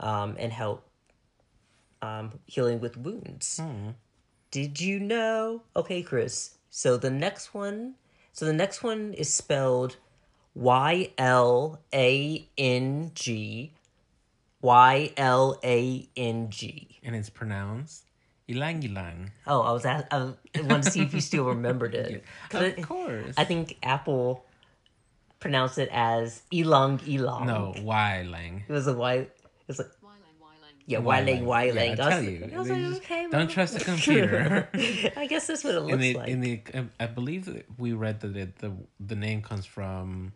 [0.00, 0.86] um, and help
[2.02, 3.60] um, healing with wounds.
[4.50, 5.62] Did you know?
[5.74, 6.56] Okay, Chris.
[6.70, 7.94] So, the next one.
[8.32, 9.96] So, the next one is spelled
[10.54, 13.72] Y L A N G.
[14.60, 17.00] Y L A N G.
[17.02, 18.04] And it's pronounced
[18.48, 19.30] ilang ilang.
[19.46, 22.24] Oh, I was ask- I wanted to see if you still remembered it.
[22.50, 23.34] 'Cause Of I- course.
[23.36, 24.44] I think Apple
[25.40, 27.46] pronounced it as elong elong.
[27.46, 28.64] no, why lang?
[28.68, 29.14] it was a Y.
[29.28, 29.32] It
[29.68, 30.76] was like Wylang, Wylang.
[30.84, 31.88] yeah, Wylang Yeah, Wylang.
[31.88, 33.46] I I was, tell you, I was like, just okay, don't well.
[33.48, 34.68] trust the computer.
[35.16, 36.28] I guess that's what it looks in the like.
[36.28, 40.32] in the um, I believe that we read that it, the the name comes from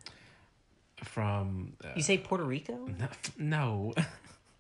[1.04, 2.74] from uh, you say Puerto Rico?
[2.88, 3.92] no, no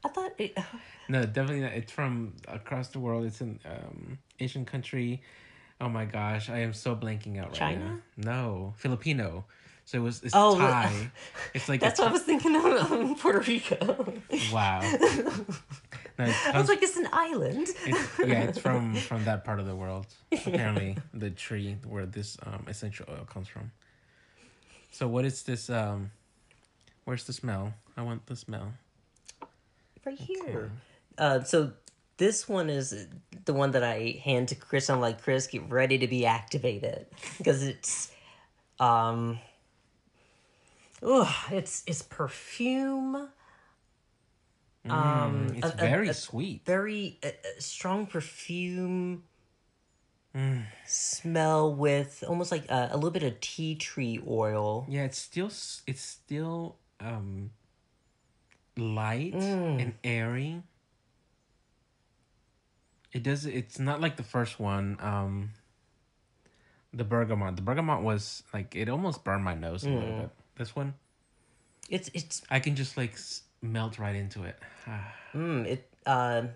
[0.04, 0.56] I thought it.
[1.08, 1.72] no definitely not.
[1.72, 3.24] it's from across the world.
[3.24, 5.22] It's an um Asian country.
[5.80, 8.00] Oh my gosh I am so blanking out right China?
[8.16, 8.32] now.
[8.32, 9.44] No Filipino.
[9.84, 11.10] So it was it's Oh, Thai.
[11.54, 14.14] It's like That's what I was thinking of um, Puerto Rico.
[14.52, 14.80] Wow.
[16.18, 17.68] No, it I was like, it's an island.
[17.86, 20.06] it's, yeah it's from from that part of the world.
[20.32, 23.70] Apparently the tree where this um essential oil comes from.
[24.90, 26.10] So what is this um
[27.04, 27.72] where's the smell?
[27.96, 28.72] I want the smell
[30.04, 30.70] right here.
[31.16, 31.72] Uh, so
[32.16, 33.06] this one is
[33.44, 34.88] the one that I hand to Chris.
[34.90, 37.06] I'm like, Chris, get ready to be activated
[37.38, 38.10] because it's,
[38.80, 39.38] um,
[41.02, 43.28] oh, it's it's perfume.
[44.88, 47.18] Um, it's a- a- very a sweet very
[47.58, 49.24] strong perfume
[50.36, 50.66] Mm.
[50.86, 54.86] smell with almost like a, a little bit of tea tree oil.
[54.88, 55.46] Yeah, it's still
[55.86, 57.50] it's still um
[58.78, 59.80] light Mm.
[59.80, 60.62] and airy.
[63.12, 65.50] It does it's not like the first one, um
[66.92, 67.56] the bergamot.
[67.56, 69.98] The bergamot was like it almost burned my nose a Mm.
[69.98, 70.30] little bit.
[70.56, 70.94] This one,
[71.88, 74.58] It's it's I can just like s- melt right into it.
[75.34, 76.46] Mm, it uh,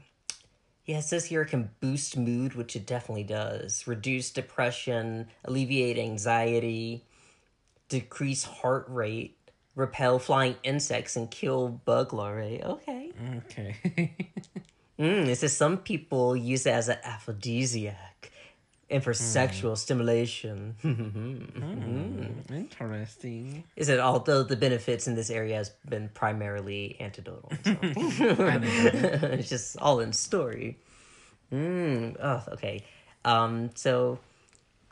[0.87, 3.87] yeah, it says here it can boost mood, which it definitely does.
[3.87, 7.05] Reduce depression, alleviate anxiety,
[7.91, 9.37] decrease heart rate,
[9.75, 12.63] repel flying insects, and kill bug larvae.
[12.63, 13.13] Okay.
[13.39, 14.17] okay.
[14.99, 18.31] Mm, it says some people use it as an aphrodisiac
[18.89, 20.77] and for sexual stimulation.
[21.63, 23.65] Mm, interesting.
[23.77, 27.51] Is it although the benefits in this area has been primarily antidotal.
[27.65, 27.77] So.
[29.33, 30.79] it's just all in story.
[31.53, 32.85] Mm, oh, okay.
[33.25, 34.19] Um, so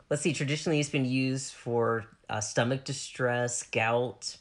[0.09, 0.33] let's see.
[0.33, 4.37] Traditionally, it's been used for uh, stomach distress, gout,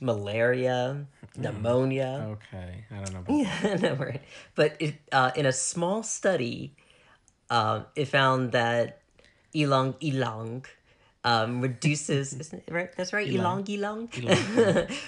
[0.00, 2.36] malaria, pneumonia.
[2.36, 2.84] Okay.
[2.90, 4.12] I don't know about Yeah, no.
[4.54, 6.74] But it, uh, in a small study,
[7.48, 9.02] uh, it found that
[9.54, 10.64] ilang ilang
[11.24, 12.90] um, reduces isn't it right?
[12.96, 13.28] That's right.
[13.28, 14.08] Ilang ilang,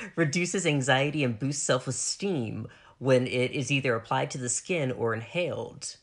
[0.17, 5.15] reduces anxiety and boosts self esteem when it is either applied to the skin or
[5.15, 5.97] inhaled.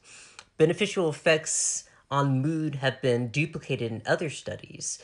[0.57, 4.99] Beneficial effects on mood have been duplicated in other studies.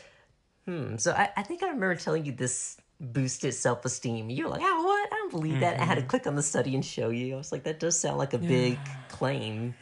[0.65, 0.97] Hmm.
[0.97, 4.29] So I, I think I remember telling you this boosted self esteem.
[4.29, 5.09] You're like, oh, what?
[5.11, 5.79] I don't believe that.
[5.79, 6.09] I had to Mm-hmm.
[6.09, 7.33] click on the study and show you.
[7.35, 8.77] I was like, that does sound like a big
[9.09, 9.75] claim,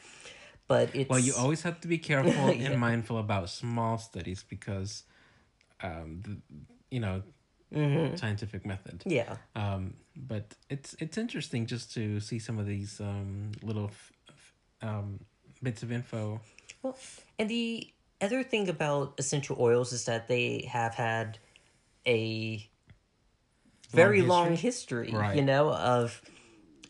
[0.68, 2.72] but it's Well, you always have to be careful Yeah.
[2.72, 5.04] and mindful about small studies because,
[5.82, 6.38] um, the,
[6.92, 7.24] you know,
[7.74, 8.20] Mhm.
[8.20, 9.02] scientific method.
[9.06, 9.38] yeah.
[9.56, 14.54] Um, but it's it's interesting just to see some of these um, little f- f-
[14.88, 15.20] um,
[15.64, 16.40] bits of info.
[16.84, 16.96] Well,
[17.40, 21.40] and the other thing about essential oils is that they have had
[22.06, 22.70] a
[23.94, 25.36] very long history, Right.
[25.36, 26.22] you know, of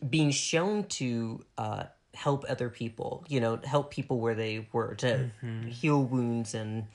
[0.08, 5.26] being shown to uh, help other people, you know, help people where they were to
[5.42, 5.68] Mm-hmm.
[5.68, 6.86] heal wounds and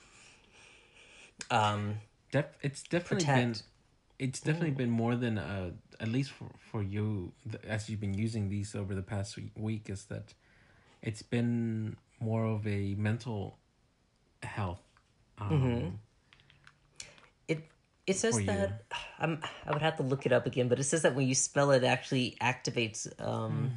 [1.50, 1.94] um
[2.32, 3.54] Def- it's definitely been
[4.18, 7.32] it's definitely been more than uh, at least for for you
[7.66, 10.34] as you've been using these over the past week is that
[11.02, 13.58] it's been more of a mental
[14.42, 14.82] health.
[15.38, 15.98] Um,
[18.06, 18.84] It says that
[19.18, 21.34] I'm, I would have to look it up again, but it says that when you
[21.34, 23.72] spell it, it actually activates um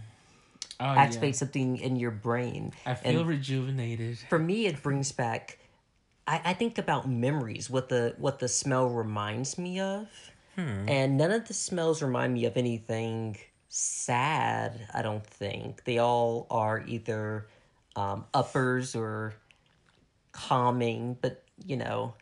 [0.80, 1.08] oh, yeah.
[1.08, 2.74] activates something in your brain.
[2.86, 4.20] I feel and- rejuvenated.
[4.30, 5.60] For me, it brings back
[6.28, 10.08] I, I think about memories, what the what the smell reminds me of,
[10.88, 13.38] and none of the smells remind me of anything
[13.70, 14.88] sad.
[14.94, 17.48] I don't think they all are either
[17.96, 19.34] um, uppers or
[20.32, 22.14] calming, but you know,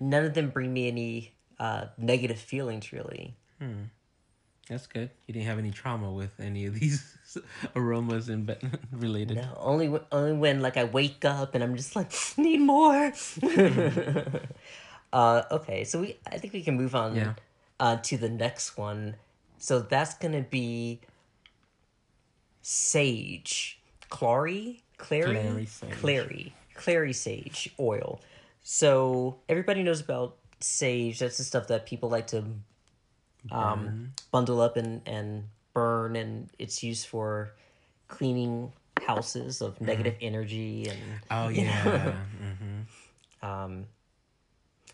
[0.00, 2.92] none of them bring me any uh, negative feelings.
[2.92, 3.34] Really,
[4.68, 5.10] That's good.
[5.26, 7.16] You didn't have any trauma with any of these
[7.76, 8.56] aromas and be-
[8.92, 9.36] related.
[9.36, 13.12] no, only w- only when like I wake up and I'm just like need more.
[15.12, 17.16] uh, okay, so we I think we can move on.
[17.16, 17.34] Yeah.
[17.80, 19.16] uh, to the next one.
[19.58, 21.00] So that's gonna be
[22.62, 25.90] sage, clary, clary, Clary sage.
[25.92, 28.20] clary, clary sage oil.
[28.62, 31.18] So everybody knows about sage.
[31.18, 32.44] That's the stuff that people like to
[33.50, 37.54] um, bundle up and and burn, and it's used for
[38.08, 40.98] cleaning houses of negative energy and
[41.30, 42.12] Oh yeah.
[42.38, 42.82] hmm
[43.42, 43.86] um,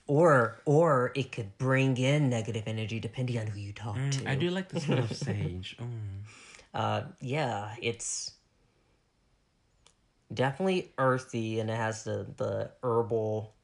[0.07, 4.29] or or it could bring in negative energy depending on who you talk to.
[4.29, 5.77] I do like the smell of sage.
[5.79, 5.87] Mm.
[6.73, 8.33] Uh, yeah, it's
[10.33, 13.55] definitely earthy, and it has the the herbal.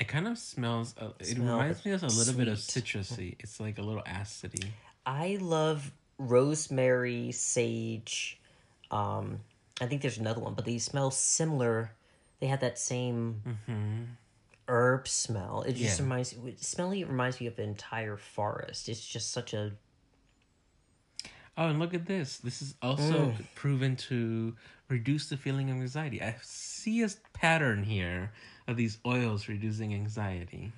[0.00, 0.94] It kind of smells.
[0.98, 3.36] Uh, it Smell reminds me of a little bit of citrusy.
[3.38, 4.64] It's like a little acidy.
[5.04, 8.40] I love rosemary, sage.
[8.90, 9.40] Um,
[9.80, 11.92] I think there's another one, but they smell similar.
[12.40, 14.06] They have that same mmm
[14.70, 15.62] herb smell.
[15.62, 16.04] It just Yeah.
[16.04, 17.00] reminds smelling.
[17.00, 18.88] It reminds me of an entire forest.
[18.88, 19.72] It's just such a
[21.58, 22.38] Oh, and look at this.
[22.38, 24.56] This is also proven to
[24.88, 26.22] reduce the feeling of anxiety.
[26.22, 28.32] I see a pattern here
[28.68, 30.72] of these oils reducing anxiety.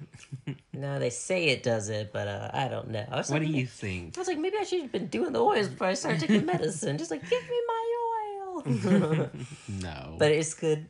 [0.75, 3.05] No, they say it does it, but uh, I don't know.
[3.09, 4.17] I What do you think?
[4.17, 6.47] I was like, maybe I should have been doing the oils before I started taking
[6.57, 6.99] medicine.
[6.99, 9.31] Just like, give me my oil.
[9.69, 10.17] No.
[10.19, 10.87] but it's good.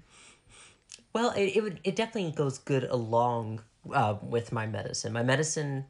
[1.12, 3.60] Well, it it, would, it definitely goes good along
[3.92, 5.12] uh, with my medicine.
[5.12, 5.84] My medicine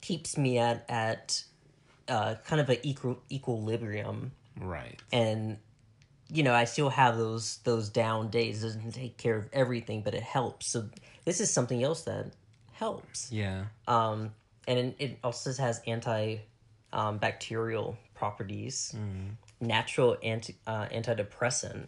[0.00, 1.42] keeps me at at
[2.08, 5.00] uh, kind of an equal equilibrium, right.
[5.12, 5.58] and
[6.28, 8.62] you know I still have those those down days.
[8.62, 10.66] It doesn't take care of everything, but it helps.
[10.68, 10.88] So
[11.24, 12.32] this is something else that
[12.72, 13.30] helps.
[13.32, 13.64] Yeah.
[13.86, 14.34] Um,
[14.68, 16.38] and it- also has anti
[16.92, 18.94] um, bacterial properties,
[19.60, 21.86] natural anti uh, antidepressant.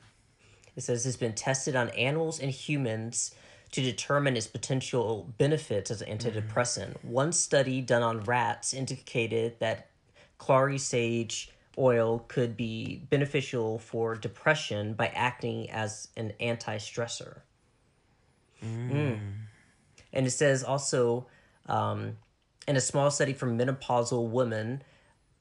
[0.77, 3.35] It says it's been tested on animals and humans
[3.73, 7.05] to determine its potential benefits as an antidepressant.
[7.05, 9.89] One study done on rats indicated that
[10.39, 17.41] clary sage oil could be beneficial for depression by acting as an anti-stressor.
[18.65, 19.19] Mm.
[20.13, 21.27] And it says also
[21.67, 22.17] um,
[22.67, 24.83] in a small study from menopausal women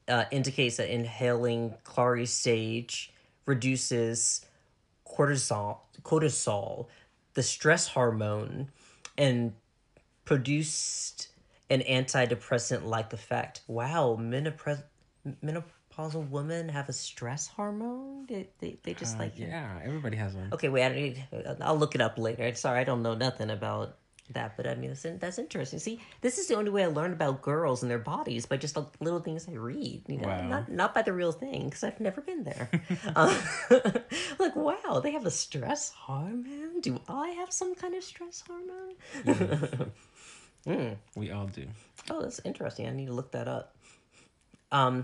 [0.06, 3.12] uh, indicates that inhaling clary sage
[3.44, 4.46] reduces
[5.06, 6.86] cortisol, cortisol,
[7.34, 8.68] the stress hormone,
[9.16, 9.52] and
[10.24, 11.28] produced
[11.70, 13.62] an antidepressant-like effect.
[13.66, 14.84] Wow, menopre-
[15.98, 18.26] menopausal women have a stress hormone.
[18.26, 20.50] They they, they just Uh, like yeah, everybody has one.
[20.52, 20.84] Okay, wait.
[20.84, 21.24] I need.
[21.60, 22.54] I'll look it up later.
[22.54, 23.96] Sorry, I don't know nothing about
[24.30, 25.78] that, but I mean that's, that's interesting.
[25.78, 28.74] See, this is the only way I learn about girls and their bodies by just
[28.74, 30.02] the little things I read.
[30.06, 30.48] You know, Wow.
[30.48, 32.70] not not by the real thing because I've never been there.
[33.16, 33.34] uh,
[34.38, 36.80] like, wow, they have a stress hormone.
[36.80, 38.94] Do I have some kind of stress hormone?
[41.16, 41.66] We all do.
[42.10, 42.86] Oh, that's interesting.
[42.86, 43.74] I need to look that up.
[44.70, 45.02] Um,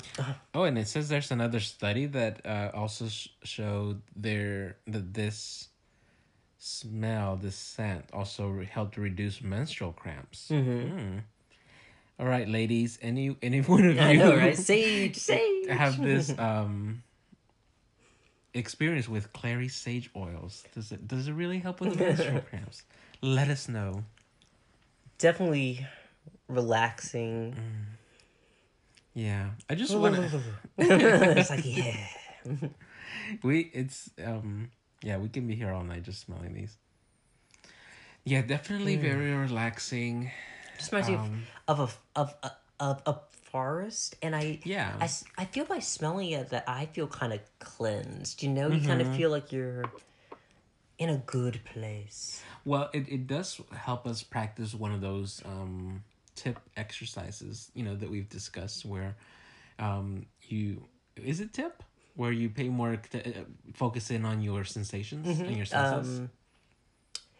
[0.55, 5.69] Oh, and it says there's another study that uh, also sh- showed there that this
[6.59, 10.49] smell, this scent, also re- helped reduce menstrual cramps.
[10.51, 11.19] Mm-hmm.
[12.21, 14.57] All right, ladies, any any one of you I know, right?
[14.57, 15.69] Sage, sage.
[15.69, 17.03] have this um
[18.53, 20.65] experience with clary sage oils?
[20.75, 22.83] Does it does it really help with menstrual cramps?
[23.23, 24.05] Let us know.
[25.19, 25.87] Definitely
[26.49, 27.57] relaxing.
[29.15, 30.41] Yeah, I just want to.
[30.79, 31.95] it's like yeah.
[33.43, 34.71] we it's um
[35.03, 36.77] yeah we can be here all night just smelling these
[38.25, 40.31] yeah definitely very relaxing
[40.77, 42.51] just reminds me Um, of, of a of a
[42.81, 43.15] of a
[43.51, 44.93] forest, and I Yeah.
[45.01, 45.09] I,
[45.39, 48.43] I feel by smelling it that I feel kind of cleansed.
[48.43, 49.85] You know, you kind of feel like you're
[50.99, 52.43] in a good place.
[52.65, 56.03] well it, it does help us practice one of those um
[56.35, 59.17] tip exercises you know that we've discussed where
[59.79, 60.85] um you
[61.17, 61.83] is it tip
[62.17, 66.31] where you pay more t- uh, focus in on your sensations and your senses Um,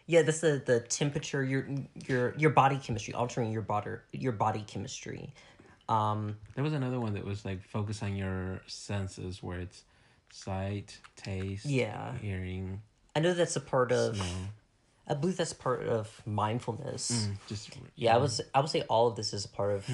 [0.07, 1.67] yeah, that's the the temperature, your
[2.07, 5.33] your your body chemistry, altering your body your body chemistry.
[5.89, 9.83] Um, There was another one that was like focus on your senses, where it's
[10.31, 12.19] sight, taste, Yeah.
[12.19, 12.83] hearing,
[13.17, 14.17] I know that's a part of.
[14.17, 14.53] smell.
[15.07, 17.29] I believe that's part of mindfulness.
[17.29, 18.41] Mm, just Yeah, I was.
[18.55, 19.87] I would say all of this is a part of.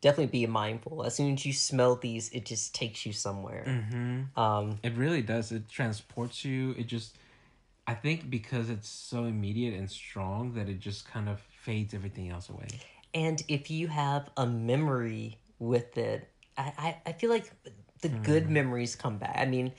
[0.00, 1.04] Definitely be mindful.
[1.04, 3.64] As soon as you smell these, it just takes you somewhere.
[3.68, 4.38] Mm-hmm.
[4.38, 5.52] Um, It really does.
[5.52, 6.74] It transports you.
[6.76, 7.16] It just,
[7.86, 12.30] I think, because it's so immediate and strong that it just kind of fades everything
[12.30, 12.66] else away.
[13.14, 16.28] and if you have a memory with it,
[16.58, 17.52] I, I, I feel like
[18.00, 19.36] the good memories come back.
[19.38, 19.72] I mean,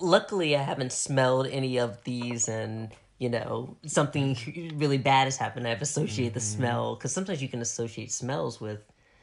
[0.00, 2.90] luckily, I haven't smelled any of these and.
[3.22, 4.78] You know, something mm-hmm.
[4.82, 5.68] really bad has happened.
[5.68, 6.58] I've associated the mm-hmm.
[6.58, 8.80] smell because sometimes you can associate smells with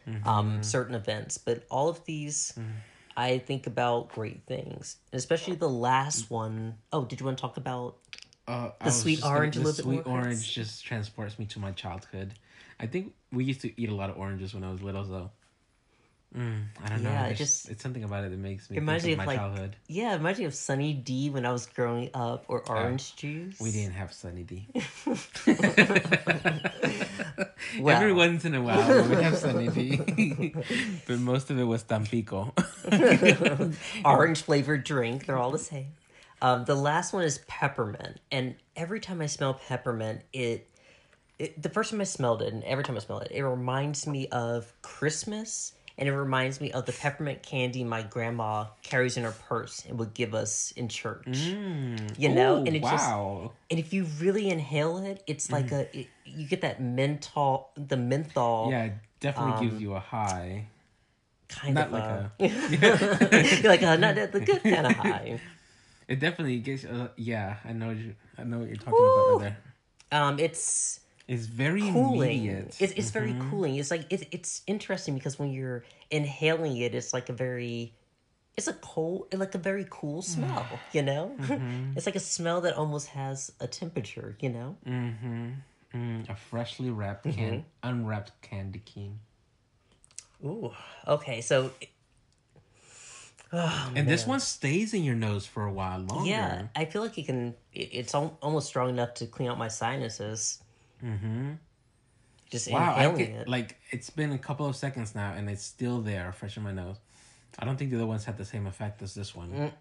[0.07, 0.27] mm-hmm.
[0.27, 2.57] um, certain events, but all of these,
[3.17, 6.75] I think about great things, especially the last one.
[6.93, 7.97] Oh, did you want to talk about?
[8.47, 10.25] Uh, The sweet just gonna- orange a the little bit sweet more, Chris?
[10.27, 12.35] orange just transports me to my childhood.
[12.79, 15.31] I think we used to eat a lot of oranges when I was little, though.
[16.37, 17.09] Mm, I don't know.
[17.09, 19.25] Yeah, it There's- just- it's something about it that makes me reminds think of of
[19.25, 19.75] my like childhood.
[19.87, 23.59] yeah, it reminds me of Sunny D when I was growing up, or orange juice.
[23.59, 24.67] We didn't have Sunny D.
[27.79, 27.95] Well.
[27.97, 30.53] Every once in a while, we would have Sunny D,
[31.07, 32.53] but most of it was Tampico.
[34.05, 35.25] orange flavored drink.
[35.25, 35.93] They're all the same.
[36.41, 40.69] Um, the last one is peppermint, and every time I smell peppermint, it,
[41.37, 44.07] it the first time I smelled it, and every time I smell it, it reminds
[44.07, 49.23] me of Christmas, and it reminds me of the peppermint candy my grandma carries in
[49.23, 51.27] her purse and would give us in church.
[51.27, 53.51] You know, Ooh, and it just wow.
[53.69, 57.97] and if you really inhale it, it's like a it, you get that menthol, the
[57.97, 60.65] menthol yeah, it definitely um, gives you a high.
[61.49, 63.61] kind Not of like a, a.
[63.67, 65.39] like a not the good kind of high.
[66.07, 66.85] It definitely gets.
[66.85, 67.91] Uh, yeah, I know.
[67.91, 69.05] you- I know what you're talking Woo.
[69.05, 69.55] about right
[70.11, 70.21] there.
[70.21, 72.31] Um, it's It's very cooling.
[72.45, 72.75] immediate.
[72.79, 73.75] It's it's very cooling.
[73.75, 77.93] It's like it, it's interesting because when you're inhaling it, it's like a very
[78.57, 80.65] it's a cold like a very cool smell.
[80.91, 81.35] You know,
[81.95, 84.35] it's like a smell that almost has a temperature.
[84.41, 84.75] You know.
[84.87, 85.47] Mm-hmm.
[85.93, 87.37] Mm, a freshly wrapped Mm-hmm.
[87.37, 89.19] can, unwrapped candy cane.
[90.43, 90.71] Ooh.
[91.07, 91.41] Okay.
[91.41, 91.71] So.
[93.51, 96.29] Oh, And this one stays in your nose for a while longer.
[96.29, 97.55] Yeah, I feel like you can.
[97.73, 100.61] it- It's al- almost strong enough to clean out my sinuses.
[101.03, 101.51] Mm-hmm.
[102.49, 103.47] Just Wow, I get, it.
[103.47, 106.71] like it's been a couple of seconds now, and it's still there, fresh in my
[106.71, 106.97] nose.
[107.59, 109.51] I don't think the other ones had the same effect as this one.
[109.51, 109.71] Mm.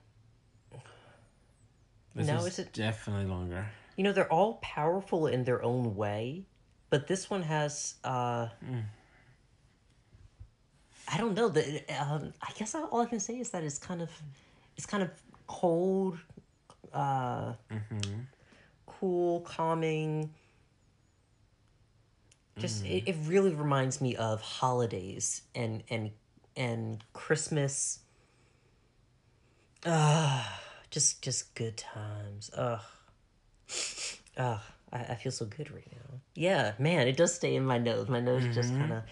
[2.15, 3.67] This No, is is it- definitely longer.
[3.97, 6.45] You know, they're all powerful in their own way,
[6.91, 7.95] but this one has.
[8.05, 8.49] uh
[11.11, 11.49] I don't know.
[11.49, 14.11] The um, I guess all I can say is that it's kind of,
[14.77, 15.11] it's kind of
[15.47, 16.19] cold,
[16.93, 17.55] uh,
[18.87, 20.31] cool, calming.
[22.59, 26.11] Just it, it really reminds me of holidays and and
[26.57, 28.01] and Christmas.
[29.87, 30.45] Uh,
[30.91, 32.51] just just good times.
[32.57, 32.81] Ugh.
[34.37, 34.61] Ugh.
[34.93, 36.19] I, I feel so good right now.
[36.35, 38.09] Yeah, man, it does stay in my nose.
[38.09, 39.03] My nose just kind of.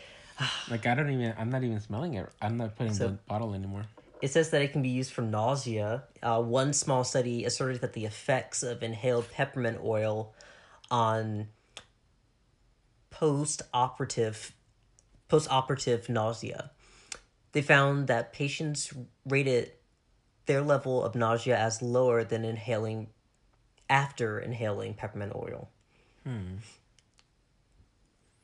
[0.70, 1.34] Like I don't even.
[1.38, 2.28] I'm not even smelling it.
[2.42, 3.84] I'm not putting So- the bottle anymore.
[4.22, 6.04] It says that it can be used for nausea.
[6.22, 10.32] Uh, one small study asserted that the effects of inhaled peppermint oil
[10.90, 11.48] on
[13.10, 14.52] post-operative
[15.28, 16.70] post-operative nausea.
[17.52, 18.92] They found that patients
[19.24, 19.72] rated
[20.46, 23.08] their level of nausea as lower than inhaling
[23.88, 25.70] after inhaling peppermint oil.
[26.24, 26.56] Hmm.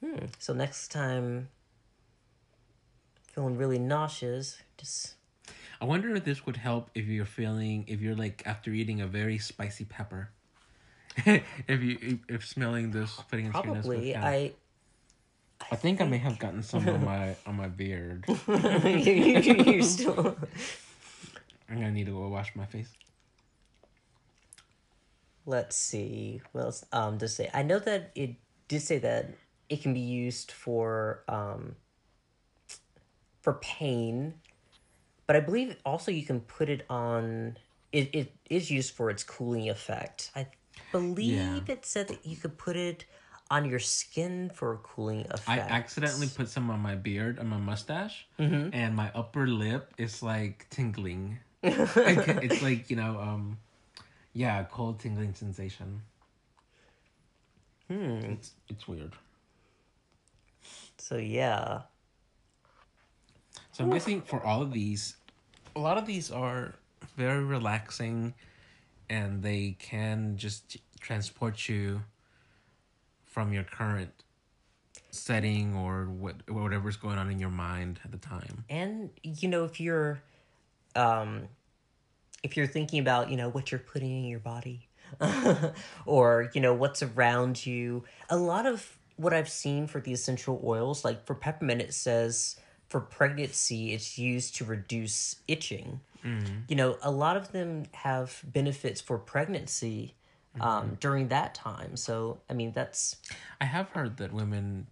[0.05, 0.27] Hmm.
[0.39, 1.49] So next time
[3.33, 5.15] feeling really nauseous, just
[5.81, 9.07] I wonder if this would help if you're feeling if you're like after eating a
[9.07, 10.31] very spicy pepper.
[11.27, 14.25] if you if, smelling this putting it into your nose probably help.
[14.25, 14.53] I
[15.71, 18.25] I think I may have gotten some on my on my beard.
[18.49, 20.37] you're still
[21.69, 22.89] I'm gonna need to go wash my face.
[25.47, 28.37] let's see what else um to say i know that it
[28.69, 29.31] did say that
[29.69, 31.75] it can be used for um
[33.41, 34.35] for pain
[35.27, 37.57] but i believe also you can put it on
[37.91, 40.47] it, it is used for its cooling effect i
[40.93, 43.05] believe it said that you could put it
[43.51, 47.49] on your skin for a cooling effect I accidentally put some on my beard on
[47.49, 48.27] my mustache,
[48.73, 51.39] and my upper lip is like tingling.
[51.63, 53.59] It's like you know, um,
[54.33, 56.03] yeah, cold tingling sensation.
[57.89, 58.21] Hmm.
[58.33, 59.13] It's it's weird.
[60.99, 61.83] so yeah
[63.73, 65.17] So I'm guessing for all of these,
[65.77, 66.75] a lot of these are
[67.17, 68.35] very relaxing,
[69.13, 72.01] and they can just transport you
[73.27, 74.11] from your current
[75.11, 78.65] setting or what whatever's going on in your mind at the time.
[78.71, 80.23] and you know if you're
[80.97, 81.43] um
[82.43, 84.89] if you're thinking about you know what you're putting in your body
[86.07, 90.59] or you know what's around you a lot of what i've seen for the essential
[90.65, 92.57] oils like for peppermint it says
[92.89, 96.01] for pregnancy it's used to reduce itching
[96.69, 100.15] you know a lot of them have benefits for pregnancy
[100.61, 103.17] um, during that time so i mean that's
[103.61, 104.87] I have heard that women,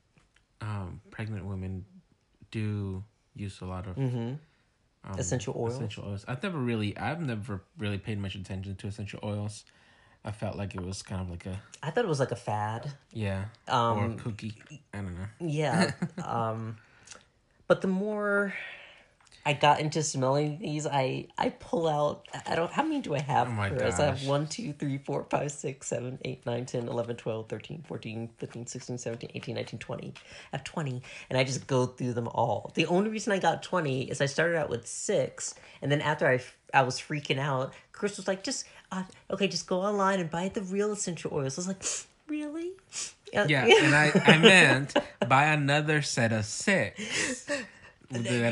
[0.61, 1.85] um, pregnant women,
[2.51, 3.03] do
[3.35, 6.25] use a lot of um, essential oils essential oils.
[6.29, 9.65] I've never really, I've never really paid much attention to essential oils.
[10.25, 12.37] I felt like it was kind of like a i thought it was like a
[12.37, 14.55] fad yeah Um, or a cookie.
[14.93, 15.29] I don't know.
[15.41, 15.93] Yeah.
[16.25, 16.77] um
[17.67, 18.55] but the more
[19.45, 23.21] I got into smelling these, I I pull out I don't how many do I
[23.21, 23.49] have?
[23.49, 23.99] Oh my Chris?
[23.99, 24.27] I have gosh.
[24.27, 28.67] 1, 2, 3, 4, 5, 6, 7, 8, 9, 10, 11, 12, 13, 14, 15,
[28.67, 30.15] 16, 17, 18, 19, 20.
[30.53, 32.71] I have 20 and I just go through them all.
[32.75, 36.29] The only reason I got 20 is I started out with 6 and then after
[36.29, 36.41] I,
[36.75, 40.49] I was freaking out, Chris was like just uh, okay, just go online and buy
[40.49, 41.59] the real essential oils.
[41.59, 41.83] I was like,
[42.29, 42.73] "Really?"
[43.33, 44.97] Yeah, and I, I meant
[45.29, 47.47] buy another set of six.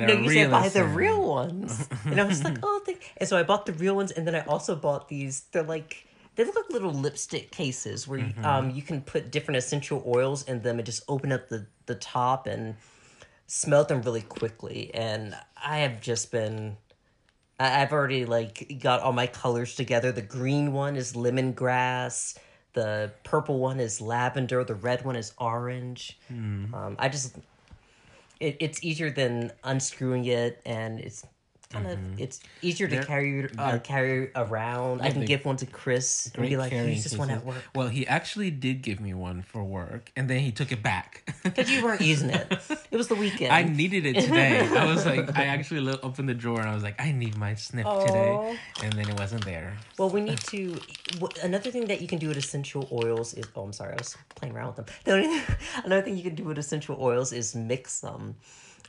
[0.06, 1.88] No, you said buy the real ones.
[2.04, 4.34] And I was like, oh, thank And so I bought the real ones, and then
[4.34, 5.42] I also bought these.
[5.52, 6.06] They're like,
[6.36, 10.44] they look like little lipstick cases where you, um, you can put different essential oils
[10.44, 12.76] in them and just open up the, the top and
[13.48, 14.92] smell them really quickly.
[14.94, 16.76] And I have just been.
[17.58, 20.12] I- I've already like got all my colors together.
[20.12, 22.38] The green one is lemongrass.
[22.74, 24.62] The purple one is lavender.
[24.62, 26.18] The red one is orange.
[26.30, 27.34] Um, I just
[28.40, 31.24] it, it's easier than unscrewing it and it's
[31.70, 35.02] kind of it's easier to They're- carry uh, carry around.
[35.02, 36.30] I can give one to chris.
[36.34, 37.62] and be like use this one at work.
[37.74, 41.30] Well, he actually did give me one for work, and then he took it back.
[41.42, 42.52] because you weren't using it.
[42.90, 43.52] It was the weekend.
[43.52, 44.60] I needed it today.
[44.66, 47.36] I was like, I actually lo- opened the drawer and I was like, I need
[47.36, 49.76] my sniff today, and then it wasn't there.
[49.98, 50.80] well we need to
[51.42, 54.16] another thing that you can do with essential oils is oh i'm sorry i was
[54.36, 54.86] playing around with them.
[55.04, 55.42] The only-
[55.84, 58.36] another thing you can do with essential oils is mix them.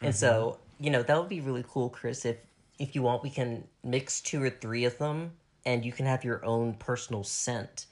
[0.02, 2.38] And so you know that would be really cool chris if
[2.80, 5.34] if you want we can mix two or three of them
[5.66, 7.86] and you can have your own personal scent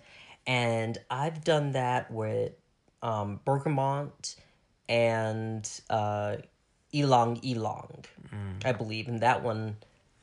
[0.45, 2.53] and i've done that with
[3.03, 4.35] um bergamot
[4.89, 6.37] and uh
[6.93, 8.05] Ylang Ylang,
[8.63, 9.75] I believe, and that one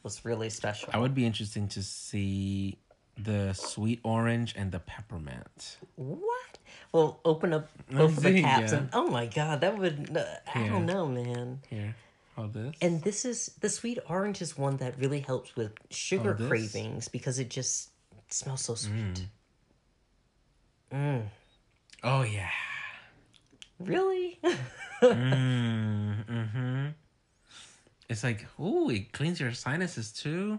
[0.02, 0.90] was really special.
[0.94, 2.78] I would be interesting to see
[3.18, 5.76] the sweet orange and the peppermint.
[5.96, 6.58] What?
[6.92, 8.40] Well, open up both of the Yeah.
[8.60, 10.68] caps, and oh my god, that would uh, I Yeah.
[10.70, 11.60] don't know, man.
[11.68, 11.94] Here,
[12.36, 12.74] all this.
[12.80, 17.08] And this is the sweet orange is one that really helps with sugar Oh, cravings
[17.08, 17.90] because it just
[18.28, 19.26] smells so sweet.
[20.92, 22.50] oh yeah.
[23.80, 24.38] Really?
[24.44, 24.56] Mm,
[26.26, 26.86] mm-hmm.
[28.08, 30.58] It's like, ooh, it cleans your sinuses too.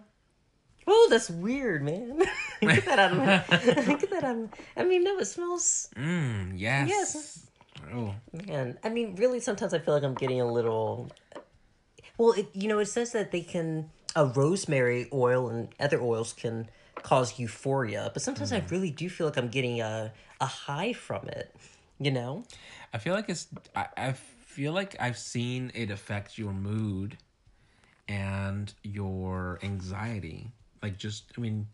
[0.87, 2.21] oh, that's weird, man.
[2.61, 3.43] Get that out of my.
[3.95, 4.35] Get that out.
[4.37, 5.89] Of, I mean, no, it smells.
[5.95, 6.89] Mm, yes.
[6.89, 7.47] Yes.
[7.93, 8.15] Oh,
[8.47, 11.11] Man, I mean, really, sometimes I feel like I'm getting a little.
[12.17, 16.33] Well, it, you know, it says that they can a rosemary oil and other oils
[16.33, 16.69] can
[17.03, 18.67] cause euphoria, but sometimes I hmm.
[18.73, 21.55] really do feel like I'm getting a a high from it.
[21.99, 22.43] You know?
[22.93, 23.47] I feel like it's.
[23.75, 27.17] I, I feel like I've seen it affect your mood
[28.07, 30.51] and your anxiety.
[30.81, 31.67] Like just, I mean,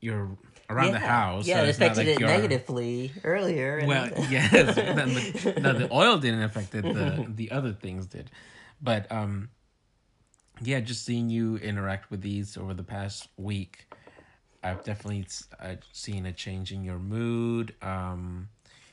[0.00, 0.28] you're
[0.68, 1.46] around the house.
[1.46, 3.82] Yeah, so it affected like it negatively earlier.
[3.86, 4.74] Well, yes.
[4.74, 6.82] the, no, the oil didn't affect it.
[6.82, 8.30] The the other things did,
[8.80, 9.50] but um,
[10.62, 13.92] yeah, just seeing you interact with these over the past week,
[14.62, 15.26] I've definitely
[15.58, 18.48] I've seen a change in your mood, um,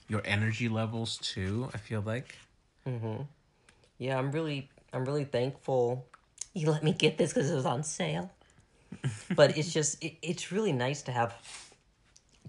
[0.07, 1.69] your energy levels too.
[1.73, 2.37] I feel like.
[3.97, 6.05] yeah, I'm really, I'm really thankful
[6.53, 8.31] you let me get this because it was on sale.
[9.35, 11.35] but it's just, it, it's really nice to have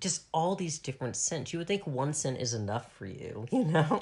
[0.00, 1.52] just all these different scents.
[1.52, 4.00] You would think one scent is enough for you, you know.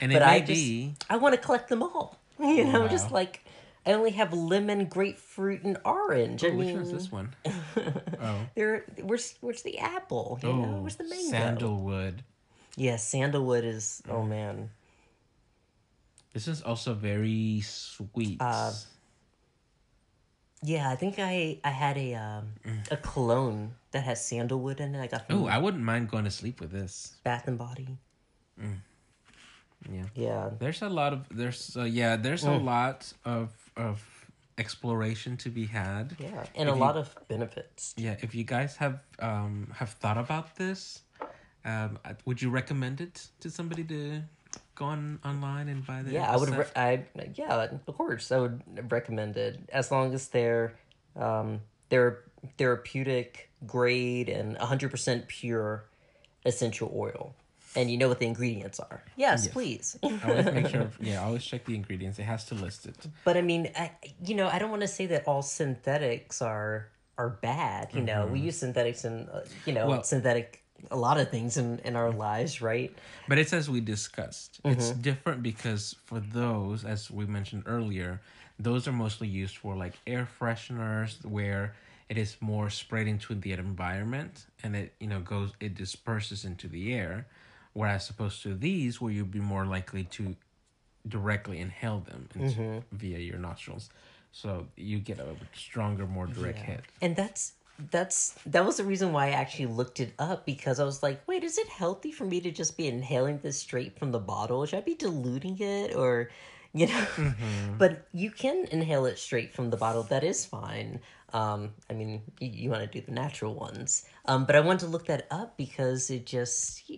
[0.00, 2.18] And it but I just, be- I want to collect them all.
[2.56, 3.44] You know, just like
[3.84, 6.44] I only have lemon, grapefruit, and orange.
[6.44, 7.34] I Oh, which mean, one's this one?
[8.20, 8.84] Oh, there.
[9.02, 10.38] Where's where's the apple?
[10.42, 11.30] You know, oh, where's the mango?
[11.30, 12.22] sandalwood.
[12.76, 14.02] Yeah, sandalwood is.
[14.08, 14.70] Oh man.
[16.32, 18.40] This is also very sweet.
[18.40, 18.72] Uh,
[20.62, 22.52] Yeah, I think I I had a um
[22.90, 25.00] a cologne that has sandalwood in it.
[25.00, 27.16] I got oh, I wouldn't mind going to sleep with this.
[27.24, 27.98] Bath and Body.
[29.90, 30.04] Yeah.
[30.14, 30.50] Yeah.
[30.58, 34.02] There's a lot of there's uh, yeah there's a lot of of
[34.58, 36.16] exploration to be had.
[36.18, 37.94] Yeah, and a If you- lot of benefits.
[37.96, 41.02] Yeah, if you guys have um have thought about this,
[41.64, 44.22] um, uh, would you recommend it to somebody to
[44.74, 46.50] go on online and buy the Yeah, I would.
[46.50, 47.04] Re- I
[47.34, 50.74] yeah, of course, I would recommend it as long as they're
[51.16, 52.18] um they're
[52.58, 55.84] therapeutic grade and 100% pure
[56.44, 57.34] essential oil.
[57.76, 59.02] And you know what the ingredients are.
[59.16, 59.52] Yes, Yes.
[59.52, 59.98] please.
[60.02, 60.90] I always make sure.
[61.00, 62.18] Yeah, always check the ingredients.
[62.18, 62.96] It has to list it.
[63.24, 63.92] But I mean, I,
[64.24, 66.88] you know, I don't want to say that all synthetics are
[67.18, 67.90] are bad.
[67.94, 69.90] You know, we use synthetics in, uh, you know, Mm-hmm.
[69.90, 70.62] Well- synthetic
[70.92, 72.90] a lot of things in in our lives, right?
[73.28, 74.60] But it's as we discussed.
[74.64, 78.20] It's different because for those, as we mentioned earlier,
[78.60, 81.74] those are mostly used for like air fresheners where
[82.08, 86.68] it is more sprayed into the environment and it you know goes it disperses into
[86.68, 87.26] the air.
[87.72, 90.36] Whereas opposed to these where you'd be more likely to
[91.06, 93.90] directly inhale them into, via your nostrils.
[94.32, 96.80] So you get a stronger, more direct hit.
[97.00, 97.52] And that's
[97.90, 101.26] that's that was the reason why I actually looked it up because I was like,
[101.28, 104.66] wait, is it healthy for me to just be inhaling this straight from the bottle?
[104.66, 106.30] Should I be diluting it or
[106.72, 107.06] you know?
[107.78, 110.02] But you can inhale it straight from the bottle.
[110.02, 110.98] That is fine.
[111.32, 114.06] Um, I mean, you, you want to do the natural ones.
[114.24, 116.90] Um, but I wanted to look that up because it just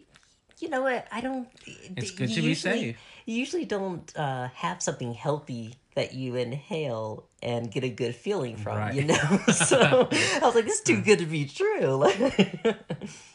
[0.60, 1.48] you, know what I don't.
[1.96, 2.54] It's good to be usually-
[2.94, 2.96] safe.
[3.26, 8.56] You usually don't uh, have something healthy that you inhale and get a good feeling
[8.56, 8.76] from.
[8.78, 8.94] Right.
[8.94, 12.10] You know, so I was like, this is too good to be true.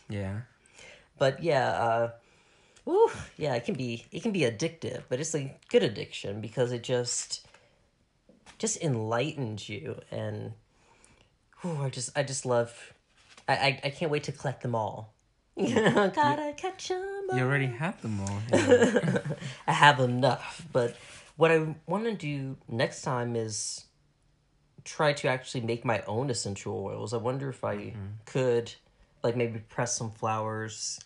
[0.10, 0.42] Yeah.
[1.18, 2.12] but yeah, uh,
[2.84, 6.72] whew, yeah, it can be it can be addictive, but it's a good addiction because
[6.72, 7.46] it just
[8.58, 10.54] just enlightens you and
[11.62, 12.94] whew, I just I just love
[13.48, 15.14] I, I I can't wait to collect them all.
[15.58, 18.40] You know, gotta catch 'em You already have them all.
[18.54, 19.20] yeah.
[19.68, 20.96] I have enough, but
[21.38, 23.86] what I want to do next time is
[24.84, 27.14] try to actually make my own essential oils.
[27.14, 27.94] I wonder if I
[28.26, 28.72] could,
[29.24, 31.00] like, maybe press some flowers.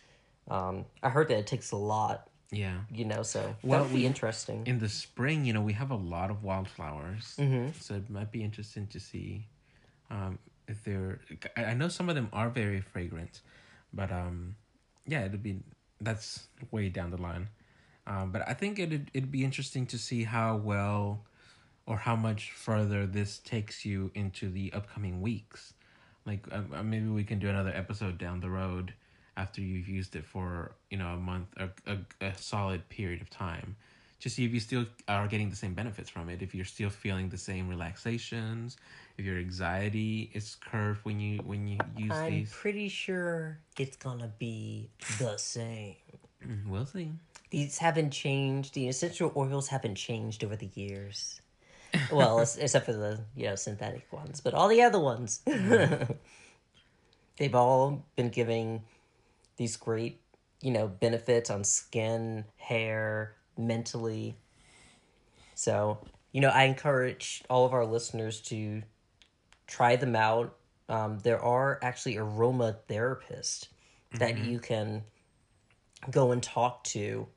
[0.50, 2.80] Um, I heard that it takes a lot, yeah.
[2.92, 4.66] you know, so Well, that would be we- interesting.
[4.68, 7.70] in the spring, you know, we have a lot of wildflowers, Mm-hmm.
[7.80, 9.46] so it might be interesting to see
[10.12, 11.20] um, if they're.
[11.56, 13.42] I I know some of them are very fragrant,
[13.94, 14.56] but um,
[15.08, 15.60] yeah, it'd be
[16.02, 17.50] that's way down the line.
[18.08, 21.26] Um, but I think it'd it'd be interesting to see how well
[21.86, 25.74] or how much further this takes you into the upcoming weeks.
[26.26, 28.94] Like uh, uh, maybe we can do another episode down the road
[29.38, 33.76] after you've used it for you know a month a, a solid period of time
[34.20, 36.90] to see if you still are getting the same benefits from it if you're still
[36.90, 38.78] feeling the same relaxations
[39.18, 42.12] if your anxiety is curbed when you when you use these.
[42.12, 44.90] I'm these pretty sure it's gonna be
[45.20, 45.96] the same.
[46.46, 47.12] Mm, we'll see
[47.50, 48.74] These haven't changed.
[48.74, 51.42] The essential oils haven't changed over the years.
[52.12, 55.42] Well, except for the you know synthetic ones, but all the other ones,
[57.38, 58.84] they've all been giving
[59.58, 60.22] these great
[60.62, 64.36] you know benefits on skin, hair, mentally.
[65.56, 66.00] So
[66.32, 68.84] you know, I encourage all of our listeners to
[69.68, 70.56] try them out.
[70.88, 73.68] Um, there are actually aroma therapists
[74.14, 75.04] that you can
[76.10, 77.28] go and talk to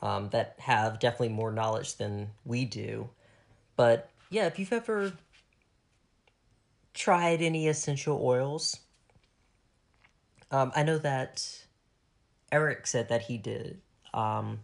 [0.00, 3.08] um, that have definitely more knowledge than we do.
[3.76, 5.12] But yeah, if you've ever
[6.94, 8.78] tried any essential oils,
[10.50, 11.64] um, I know that
[12.50, 13.80] Eric said that he did.
[14.12, 14.60] Um,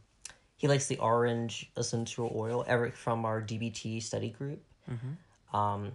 [0.58, 2.64] he likes the orange essential oil.
[2.66, 4.60] Eric from our DBT study group.
[5.56, 5.92] Um,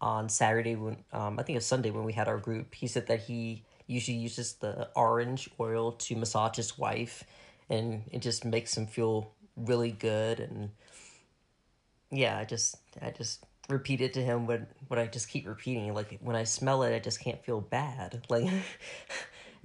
[0.00, 3.06] on Saturday when um, I think it's Sunday when we had our group, he said
[3.06, 7.24] that he usually uses the orange oil to massage his wife,
[7.68, 10.40] and it just makes him feel really good.
[10.40, 10.70] And
[12.10, 15.92] yeah, I just I just repeat it to him what what I just keep repeating.
[15.94, 18.26] Like when I smell it, I just can't feel bad.
[18.28, 18.50] Like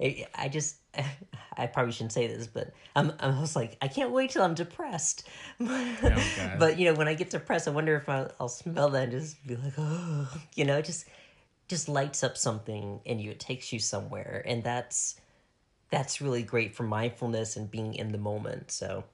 [0.00, 0.76] I just
[1.56, 4.54] I probably shouldn't say this, but I'm I was like I can't wait till I'm
[4.54, 5.28] depressed.
[5.58, 6.58] God.
[6.58, 9.12] but you know when I get depressed, I wonder if I'll, I'll smell that and
[9.12, 11.06] just be like oh, you know, it just
[11.68, 13.32] just lights up something in you.
[13.32, 15.16] It takes you somewhere, and that's
[15.90, 18.70] that's really great for mindfulness and being in the moment.
[18.70, 19.04] So.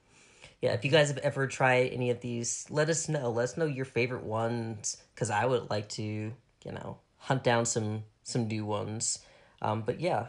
[0.60, 3.30] Yeah, if you guys have ever tried any of these, let us know.
[3.30, 7.66] Let us know your favorite ones because I would like to, you know, hunt down
[7.66, 9.18] some some new ones.
[9.60, 10.28] Um, but yeah,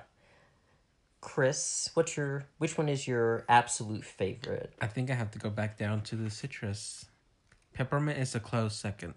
[1.25, 4.71] Chris, what's your which one is your absolute favorite?
[4.79, 7.05] i think i have to go back down to the citrus
[7.73, 9.15] peppermint is a close second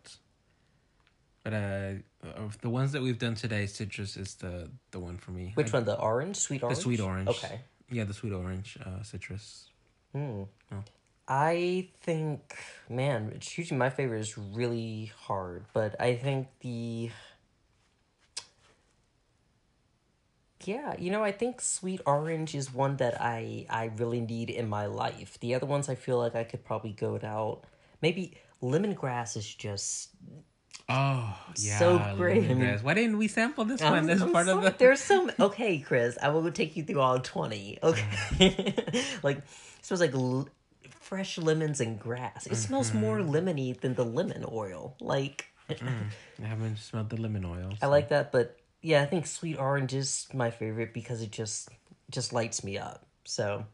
[1.45, 1.93] but uh
[2.35, 5.73] of the ones that we've done today citrus is the the one for me Which
[5.75, 5.85] I- one?
[5.85, 6.79] The orange, sweet orange.
[6.79, 7.61] the sweet orange Okay.
[7.91, 9.69] yeah the sweet orange uh citrus
[10.15, 10.45] Hmm.
[10.73, 10.83] Oh.
[11.31, 12.41] I think,
[12.89, 17.11] man, choosing my favorite is really hard, but I think the.
[20.65, 24.69] Yeah, you know, I think sweet orange is one that I I really need in
[24.69, 25.39] my life.
[25.41, 27.63] The other ones I feel like I could probably go out.
[28.03, 30.11] Maybe lemongrass is just
[30.91, 31.79] Oh, yeah.
[31.79, 32.45] So great.
[32.45, 32.83] lemongrass.
[32.83, 34.07] Why didn't we sample this I'm- one?
[34.07, 34.75] This I'm part of the.
[34.77, 35.31] There's some.
[35.39, 37.79] Okay, Chris, I will take you through all twenty.
[37.83, 38.05] Okay,
[39.23, 39.45] like it
[39.83, 40.49] smells like l-
[41.01, 42.47] fresh lemons and grass.
[42.47, 43.01] It smells Mm-hmm.
[43.01, 44.97] more lemony than the lemon oil.
[45.01, 45.77] Like I
[46.43, 47.75] haven't smelled the lemon oil.
[47.83, 51.71] I like that, but yeah, I think sweet orange is my favorite because it just
[52.11, 53.05] just lights me up.
[53.25, 53.65] So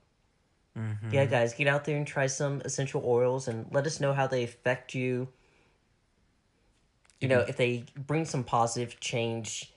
[0.77, 1.11] Mm-hmm.
[1.11, 4.27] yeah, guys, get out there and try some essential oils and let us know how
[4.27, 5.29] they affect you.
[7.21, 9.73] You know, if they bring some positive change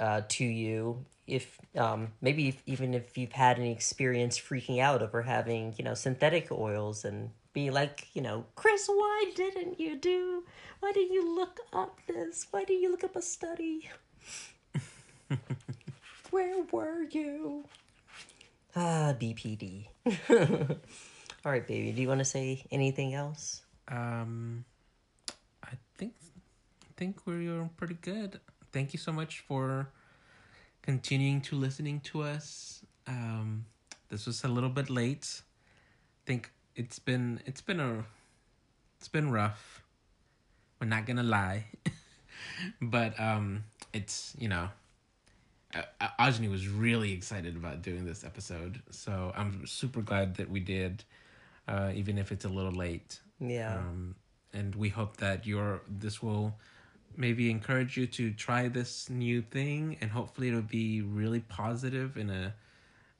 [0.00, 5.02] uh, to you, if um, maybe if, even if you've had any experience freaking out
[5.02, 9.96] over having you know synthetic oils and be like you know Chris, why didn't you
[9.96, 10.44] do?
[10.80, 12.48] Why didn't you look up this?
[12.50, 13.88] Why didn't you look up a study?
[16.30, 17.64] Where were you?
[18.74, 19.86] Ah, BPD.
[21.44, 21.92] All right, baby.
[21.92, 23.62] Do you want to say anything else?
[23.88, 24.64] Um,
[25.62, 26.14] I think
[26.84, 28.40] I think we're pretty good.
[28.72, 29.88] Thank you so much for
[30.80, 32.84] continuing to listening to us.
[33.06, 33.66] Um,
[34.08, 35.42] this was a little bit late.
[35.42, 38.04] I think it's been it's been a
[38.98, 39.82] it's been rough.
[40.80, 41.66] We're not gonna lie,
[42.80, 44.68] but um, it's you know.
[45.74, 50.60] Uh, Ajni was really excited about doing this episode, so I'm super glad that we
[50.60, 51.04] did,
[51.66, 53.20] uh, even if it's a little late.
[53.40, 53.76] Yeah.
[53.76, 54.14] um,
[54.52, 56.54] and we hope that your this will
[57.16, 62.30] maybe encourage you to try this new thing and hopefully it'll be really positive and
[62.30, 62.54] a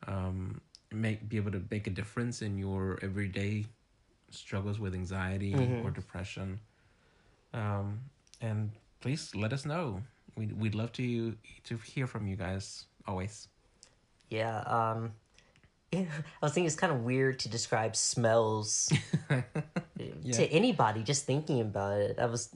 [0.07, 3.65] um, make be able to make a difference in your everyday
[4.31, 6.59] struggles with anxiety or depression.
[7.55, 8.01] Um,
[8.41, 10.03] and please let us know
[10.37, 13.49] we, we'd love to to hear from you guys always
[14.29, 15.13] Yeah, um
[15.93, 16.07] I
[16.41, 18.91] was thinking it's kind of weird to describe smells
[19.99, 22.19] to anybody just thinking about it.
[22.19, 22.55] I was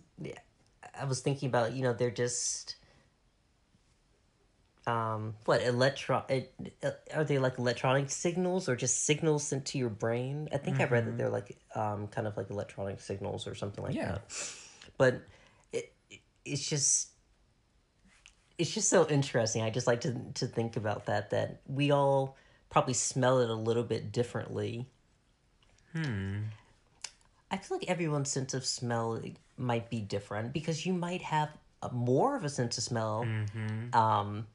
[0.98, 2.76] I was thinking about, you know, they're just
[4.86, 6.54] um what electro it,
[7.12, 10.48] are they like electronic signals or just signals sent to your brain?
[10.52, 13.82] I think I read that they're like um kind of like electronic signals or something
[13.84, 14.12] like Yeah.
[14.12, 14.22] that.
[14.96, 15.22] But
[15.72, 15.92] it
[16.44, 17.10] it's just
[18.58, 19.62] it's just so interesting.
[19.62, 22.36] I just like to to think about that that we all
[22.70, 24.86] probably smell it a little bit differently.
[25.92, 26.42] hmm
[27.50, 29.20] I feel like everyone's sense of smell
[29.56, 31.48] might be different because you might have
[31.80, 33.22] a, more of a sense of smell.
[33.92, 34.46] Um,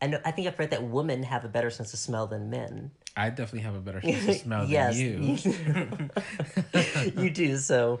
[0.00, 2.92] and I think I've read that women have a better sense of smell than men.
[3.14, 5.36] i definitely have a better sense of smell yes, than you
[7.14, 7.58] you do.
[7.58, 8.00] So,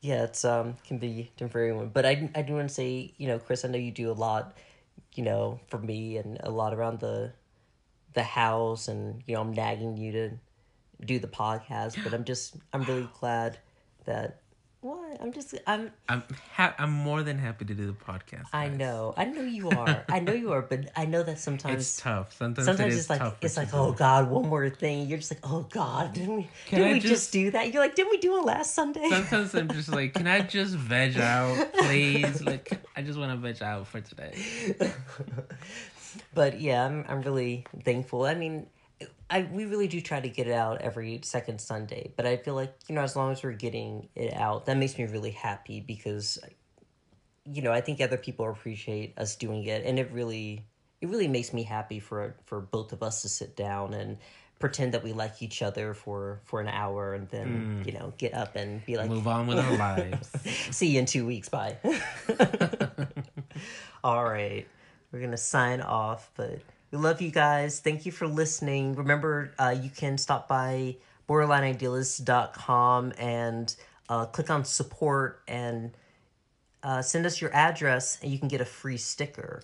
[0.00, 1.88] yeah, it's um can be different for everyone.
[1.90, 4.12] But I I do want to say, you know, Chris, I know you do a
[4.16, 4.56] lot,
[5.14, 7.32] you know, for me and a lot around the
[8.14, 10.30] the house, and you know, I'm nagging you to
[11.04, 12.02] do the podcast.
[12.02, 13.58] But I'm just I'm really glad
[14.04, 14.40] that
[14.80, 16.22] what I'm just I'm i'm
[16.54, 18.78] ha- i'm more than happy to do the podcast I guys.
[18.78, 21.74] know I know you are I know you are, but I know that sometimes.
[21.82, 22.32] It's tough.
[22.32, 25.18] Sometimes, Sometimes it is it's like tough it's like oh god one more thing you're
[25.18, 27.82] just like oh god didn't we Can didn't I we just, just- do that you're
[27.82, 31.18] like didn't we do it last Sunday Sometimes I'm just like, can I just veg
[31.18, 32.40] out, please?
[32.42, 34.32] Like, I just want to veg out for today.
[36.34, 38.66] but yeah I'm I'm really thankful I mean
[39.30, 42.54] I we really do try to get it out every second Sunday but I feel
[42.54, 45.80] like you know as long as we're getting it out that makes me really happy
[45.80, 46.38] because
[47.44, 50.64] you know I think other people appreciate us doing it and it really
[51.00, 54.18] it really makes me happy for for both of us to sit down and
[54.58, 57.86] pretend that we like each other for for an hour and then mm.
[57.86, 60.30] you know get up and be like Move on with our lives.
[60.70, 61.48] See you in two weeks.
[61.48, 61.76] Bye.
[64.04, 64.66] All right.
[65.12, 66.60] We're going to sign off, but
[66.90, 67.80] we love you guys.
[67.80, 68.94] Thank you for listening.
[68.94, 70.96] Remember, uh, you can stop by
[71.28, 73.76] borderlineidealist.com and
[74.08, 75.90] uh, click on support and
[76.82, 79.60] uh, send us your address, and you can get a free sticker.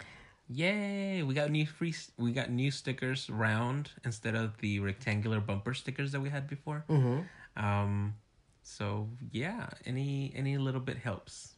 [0.48, 1.22] Yay!
[1.22, 1.94] We got new free.
[2.18, 6.84] We got new stickers round instead of the rectangular bumper stickers that we had before.
[6.90, 7.64] Mm-hmm.
[7.64, 8.14] Um,
[8.62, 11.54] so yeah, any any little bit helps.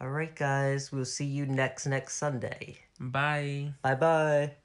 [0.00, 0.92] All right, guys.
[0.92, 2.78] We'll see you next next Sunday.
[2.98, 3.74] Bye.
[3.82, 4.61] Bye bye.